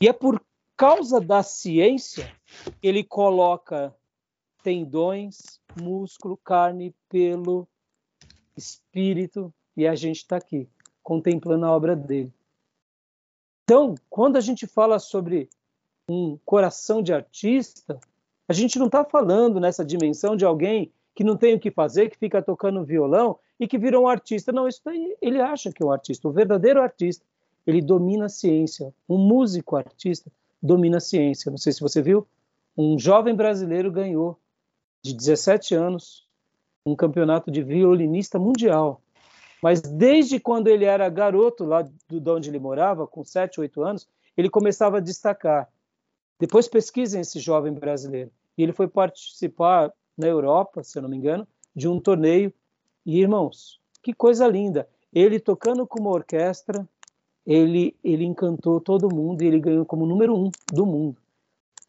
E 0.00 0.08
é 0.08 0.12
por 0.12 0.44
causa 0.76 1.20
da 1.20 1.42
ciência 1.42 2.32
que 2.80 2.86
ele 2.86 3.02
coloca 3.02 3.94
tendões, 4.62 5.60
músculo, 5.80 6.36
carne, 6.36 6.94
pelo, 7.08 7.66
espírito, 8.58 9.52
e 9.76 9.86
a 9.86 9.94
gente 9.94 10.18
está 10.18 10.36
aqui, 10.36 10.68
contemplando 11.02 11.64
a 11.64 11.70
obra 11.70 11.94
dele. 11.94 12.32
Então, 13.64 13.94
quando 14.08 14.36
a 14.36 14.40
gente 14.40 14.66
fala 14.66 14.98
sobre 14.98 15.48
um 16.08 16.38
coração 16.44 17.02
de 17.02 17.12
artista, 17.12 17.98
a 18.48 18.52
gente 18.52 18.78
não 18.78 18.86
está 18.86 19.04
falando 19.04 19.60
nessa 19.60 19.84
dimensão 19.84 20.34
de 20.34 20.44
alguém 20.44 20.90
que 21.14 21.24
não 21.24 21.36
tem 21.36 21.54
o 21.54 21.60
que 21.60 21.70
fazer, 21.70 22.08
que 22.08 22.16
fica 22.16 22.40
tocando 22.40 22.84
violão 22.84 23.38
e 23.58 23.66
que 23.66 23.76
virou 23.76 24.04
um 24.04 24.08
artista. 24.08 24.52
Não, 24.52 24.68
isso 24.68 24.80
daí, 24.84 25.16
ele 25.20 25.40
acha 25.40 25.72
que 25.72 25.82
é 25.82 25.86
um 25.86 25.90
artista. 25.90 26.28
O 26.28 26.32
verdadeiro 26.32 26.80
artista, 26.80 27.24
ele 27.66 27.82
domina 27.82 28.26
a 28.26 28.28
ciência. 28.28 28.94
Um 29.08 29.18
músico 29.18 29.76
artista 29.76 30.30
domina 30.62 30.98
a 30.98 31.00
ciência. 31.00 31.50
Não 31.50 31.58
sei 31.58 31.72
se 31.72 31.80
você 31.80 32.00
viu, 32.00 32.26
um 32.76 32.98
jovem 32.98 33.34
brasileiro 33.34 33.90
ganhou, 33.90 34.38
de 35.02 35.12
17 35.12 35.74
anos, 35.74 36.27
um 36.90 36.96
campeonato 36.96 37.50
de 37.50 37.62
violinista 37.62 38.38
mundial. 38.38 39.00
Mas 39.62 39.80
desde 39.80 40.38
quando 40.38 40.68
ele 40.68 40.84
era 40.84 41.08
garoto, 41.08 41.64
lá 41.64 41.82
de 41.82 42.30
onde 42.30 42.48
ele 42.48 42.58
morava, 42.58 43.06
com 43.06 43.24
7, 43.24 43.60
8 43.60 43.82
anos, 43.82 44.08
ele 44.36 44.48
começava 44.48 44.98
a 44.98 45.00
destacar. 45.00 45.68
Depois 46.38 46.68
pesquisem 46.68 47.20
esse 47.20 47.40
jovem 47.40 47.72
brasileiro. 47.72 48.30
E 48.56 48.62
ele 48.62 48.72
foi 48.72 48.86
participar 48.86 49.92
na 50.16 50.26
Europa, 50.26 50.82
se 50.82 50.98
eu 50.98 51.02
não 51.02 51.08
me 51.08 51.16
engano, 51.16 51.46
de 51.74 51.88
um 51.88 51.98
torneio. 51.98 52.52
E, 53.04 53.20
irmãos, 53.20 53.80
que 54.02 54.12
coisa 54.12 54.46
linda. 54.46 54.88
Ele 55.12 55.40
tocando 55.40 55.86
com 55.86 56.00
uma 56.00 56.10
orquestra, 56.10 56.88
ele, 57.44 57.96
ele 58.04 58.24
encantou 58.24 58.80
todo 58.80 59.12
mundo 59.12 59.42
e 59.42 59.46
ele 59.46 59.58
ganhou 59.58 59.84
como 59.84 60.06
número 60.06 60.36
um 60.36 60.50
do 60.72 60.86
mundo. 60.86 61.16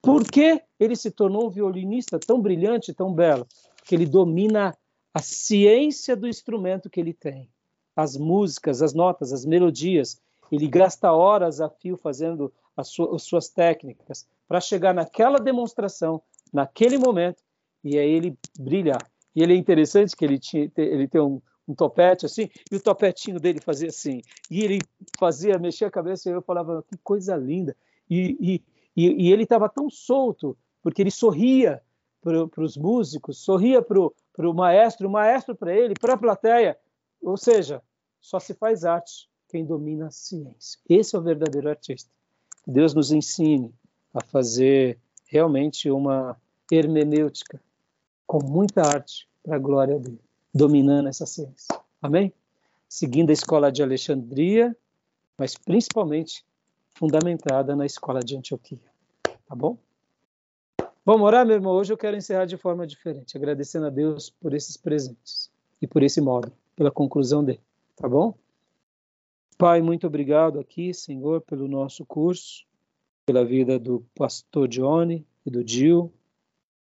Por 0.02 0.24
que 0.24 0.62
ele 0.80 0.96
se 0.96 1.12
tornou 1.12 1.48
um 1.48 1.50
violinista 1.50 2.18
tão 2.18 2.42
brilhante, 2.42 2.94
tão 2.94 3.14
belo? 3.14 3.46
Porque 3.76 3.94
ele 3.94 4.06
domina 4.06 4.76
a 5.20 5.22
ciência 5.22 6.16
do 6.16 6.30
instrumento 6.30 6.90
que 6.90 6.98
ele 6.98 7.14
tem 7.14 7.50
as 7.94 8.16
músicas, 8.16 8.82
as 8.82 8.94
notas, 8.94 9.34
as 9.34 9.46
melodias. 9.46 10.22
Ele 10.50 10.66
gasta 10.66 11.12
horas 11.12 11.60
a 11.60 11.70
fio 11.70 11.98
fazendo 11.98 12.54
as, 12.76 12.88
su 12.88 13.04
as 13.14 13.24
suas 13.24 13.50
técnicas 13.50 14.26
para 14.48 14.62
chegar 14.62 14.94
naquela 14.94 15.38
demonstração, 15.38 16.22
naquele 16.54 16.98
momento, 16.98 17.44
e 17.84 18.00
aí 18.00 18.10
ele 18.10 18.38
brilhar. 18.58 19.06
E 19.36 19.44
ele 19.44 19.54
é 19.54 19.58
interessante 19.58 20.16
que 20.16 20.24
ele, 20.24 20.40
tinha, 20.40 20.72
ele 20.78 21.08
tem 21.08 21.20
um, 21.20 21.42
um 21.68 21.76
topete 21.76 22.26
assim, 22.26 22.50
e 22.72 22.78
o 22.78 22.82
topetinho 22.82 23.42
dele 23.42 23.60
fazia 23.60 23.90
assim. 23.90 24.22
E 24.50 24.64
ele 24.64 24.80
fazia, 25.20 25.60
mexia 25.60 25.88
a 25.88 25.92
cabeça, 25.92 26.30
e 26.30 26.32
eu 26.32 26.42
falava, 26.42 26.82
que 26.90 26.98
coisa 27.04 27.36
linda. 27.36 27.76
E, 28.10 28.38
e, 28.40 28.64
e, 28.96 29.28
e 29.28 29.34
ele 29.34 29.44
estava 29.44 29.68
tão 29.68 29.90
solto, 29.90 30.58
porque 30.82 31.02
ele 31.02 31.12
sorria 31.12 31.82
para 32.22 32.64
os 32.64 32.76
músicos, 32.76 33.38
sorria 33.40 33.82
para 33.82 34.00
o 34.00 34.54
maestro, 34.54 35.08
o 35.08 35.12
maestro 35.12 35.56
para 35.56 35.74
ele, 35.74 35.94
para 36.00 36.14
a 36.14 36.18
plateia. 36.18 36.78
Ou 37.22 37.38
seja, 37.38 37.82
só 38.20 38.40
se 38.40 38.54
faz 38.54 38.84
arte 38.84 39.30
quem 39.48 39.66
domina 39.66 40.08
a 40.08 40.12
ciência. 40.12 40.80
Esse 40.88 41.16
é 41.16 41.20
o 41.20 41.22
verdadeiro 41.22 41.70
artista. 41.70 42.10
Deus 42.66 42.94
nos 42.94 43.12
ensine 43.12 43.74
a 44.14 44.24
fazer 44.24 45.00
realmente 45.26 45.90
uma 45.90 46.40
hermenêutica 46.72 47.62
com 48.28 48.44
muita 48.44 48.82
arte 48.82 49.28
para 49.44 49.56
a 49.56 49.60
glória 49.60 49.98
dele, 49.98 50.22
dominando 50.54 51.08
essa 51.10 51.26
ciência. 51.26 51.68
Amém? 52.02 52.32
Seguindo 52.88 53.32
a 53.32 53.34
escola 53.34 53.72
de 53.72 53.82
Alexandria, 53.82 54.76
mas 55.38 55.58
principalmente 55.58 56.46
fundamentada 56.94 57.76
na 57.76 57.86
escola 57.86 58.20
de 58.20 58.38
Antioquia. 58.38 58.80
Tá 59.24 59.56
bom? 59.56 59.78
Vamos 61.12 61.26
orar, 61.26 61.44
meu 61.44 61.56
irmão? 61.56 61.74
Hoje 61.74 61.92
eu 61.92 61.98
quero 61.98 62.16
encerrar 62.16 62.46
de 62.46 62.56
forma 62.56 62.86
diferente, 62.86 63.36
agradecendo 63.36 63.88
a 63.88 63.90
Deus 63.90 64.30
por 64.30 64.54
esses 64.54 64.78
presentes 64.78 65.50
e 65.82 65.88
por 65.88 66.04
esse 66.04 66.22
modo, 66.22 66.54
pela 66.76 66.92
conclusão 66.92 67.44
dele. 67.44 67.64
Tá 67.96 68.08
bom? 68.08 68.36
Pai, 69.58 69.82
muito 69.82 70.06
obrigado 70.06 70.60
aqui, 70.60 70.94
Senhor, 70.94 71.42
pelo 71.42 71.68
nosso 71.68 72.06
curso, 72.06 72.64
pela 73.26 73.44
vida 73.44 73.80
do 73.80 74.06
pastor 74.14 74.68
Johnny 74.68 75.26
e 75.44 75.50
do 75.50 75.68
Gil, 75.68 76.14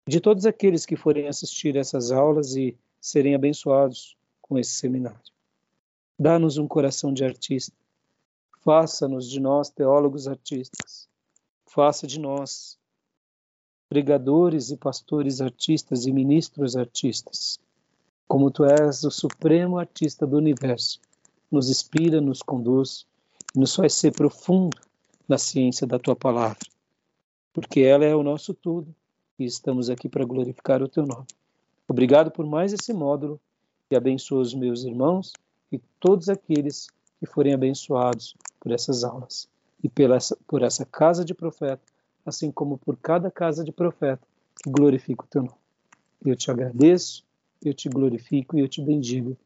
de 0.08 0.20
todos 0.20 0.48
aqueles 0.48 0.88
que 0.88 0.96
forem 0.96 1.28
assistir 1.28 1.76
essas 1.76 2.12
aulas 2.12 2.56
e 2.56 2.76
serem 3.00 3.36
abençoados 3.36 4.18
com 4.42 4.58
esse 4.58 4.72
seminário. 4.72 5.22
Dá-nos 6.18 6.58
um 6.58 6.68
coração 6.68 7.14
de 7.14 7.24
artista. 7.24 7.78
Faça-nos 8.64 9.30
de 9.30 9.40
nós 9.40 9.70
teólogos 9.70 10.28
artistas. 10.28 11.08
Faça 11.68 12.08
de 12.08 12.20
nós 12.20 12.80
pregadores 13.96 14.72
e 14.72 14.76
pastores 14.76 15.40
artistas 15.40 16.06
e 16.06 16.12
ministros 16.12 16.76
artistas. 16.76 17.58
Como 18.28 18.52
tu 18.52 18.66
és 18.66 19.06
o 19.06 19.10
supremo 19.10 19.80
artista 19.80 20.28
do 20.28 20.36
universo, 20.36 21.00
nos 21.50 21.70
inspira, 21.70 22.20
nos 22.20 22.42
conduz 22.42 23.06
e 23.56 23.60
nos 23.60 23.74
faz 23.74 23.94
ser 23.94 24.12
profundo 24.12 24.78
na 25.26 25.38
ciência 25.38 25.88
da 25.88 25.98
tua 25.98 26.14
palavra, 26.14 26.60
porque 27.54 27.80
ela 27.80 28.04
é 28.04 28.14
o 28.14 28.22
nosso 28.22 28.54
tudo 28.54 28.94
e 29.40 29.46
estamos 29.46 29.90
aqui 29.90 30.10
para 30.10 30.26
glorificar 30.26 30.84
o 30.84 30.90
teu 30.90 31.06
nome. 31.06 31.28
Obrigado 31.88 32.30
por 32.32 32.46
mais 32.46 32.74
esse 32.74 32.92
módulo 32.92 33.40
e 33.90 33.96
abençoa 33.96 34.42
os 34.42 34.54
meus 34.54 34.84
irmãos 34.84 35.32
e 35.72 35.80
todos 36.02 36.28
aqueles 36.28 36.90
que 37.18 37.26
forem 37.26 37.54
abençoados 37.54 38.36
por 38.60 38.74
essas 38.74 39.06
aulas 39.06 39.48
e 39.82 39.88
pela, 39.88 40.18
por 40.46 40.64
essa 40.64 40.86
casa 40.86 41.24
de 41.24 41.34
profeta, 41.34 41.95
assim 42.26 42.52
como 42.52 42.78
por 42.78 42.98
cada 42.98 43.30
casa 43.30 43.64
de 43.64 43.72
profeta 43.72 44.26
que 44.62 44.70
glorifica 44.70 45.24
o 45.24 45.28
teu 45.28 45.44
nome. 45.44 45.58
Eu 46.26 46.36
te 46.36 46.50
agradeço, 46.50 47.24
eu 47.64 47.74
te 47.74 47.88
glorifico 47.88 48.58
e 48.58 48.62
eu 48.62 48.68
te 48.68 48.82
bendigo 48.82 49.38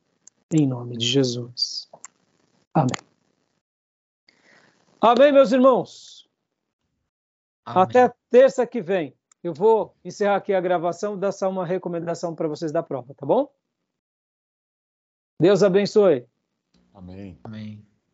em 0.52 0.66
nome 0.66 0.98
de 0.98 1.06
Jesus. 1.06 1.90
Amém. 2.74 2.98
Amém, 5.02 5.32
meus 5.32 5.52
irmãos. 5.52 6.30
Amém. 7.66 7.84
Até 7.84 8.14
terça 8.30 8.66
que 8.66 8.82
vem. 8.82 9.14
Eu 9.44 9.54
vou 9.54 9.96
encerrar 10.04 10.36
aqui 10.36 10.54
a 10.54 10.60
gravação 10.60 11.16
e 11.16 11.20
dar 11.20 11.32
só 11.32 11.50
uma 11.50 11.66
recomendação 11.66 12.36
para 12.36 12.48
vocês 12.48 12.72
da 12.72 12.84
prova, 12.84 13.14
tá 13.14 13.26
bom? 13.26 13.50
Deus 15.40 15.64
abençoe. 15.64 16.28
Amém. 16.94 17.40
Amém. 17.44 17.89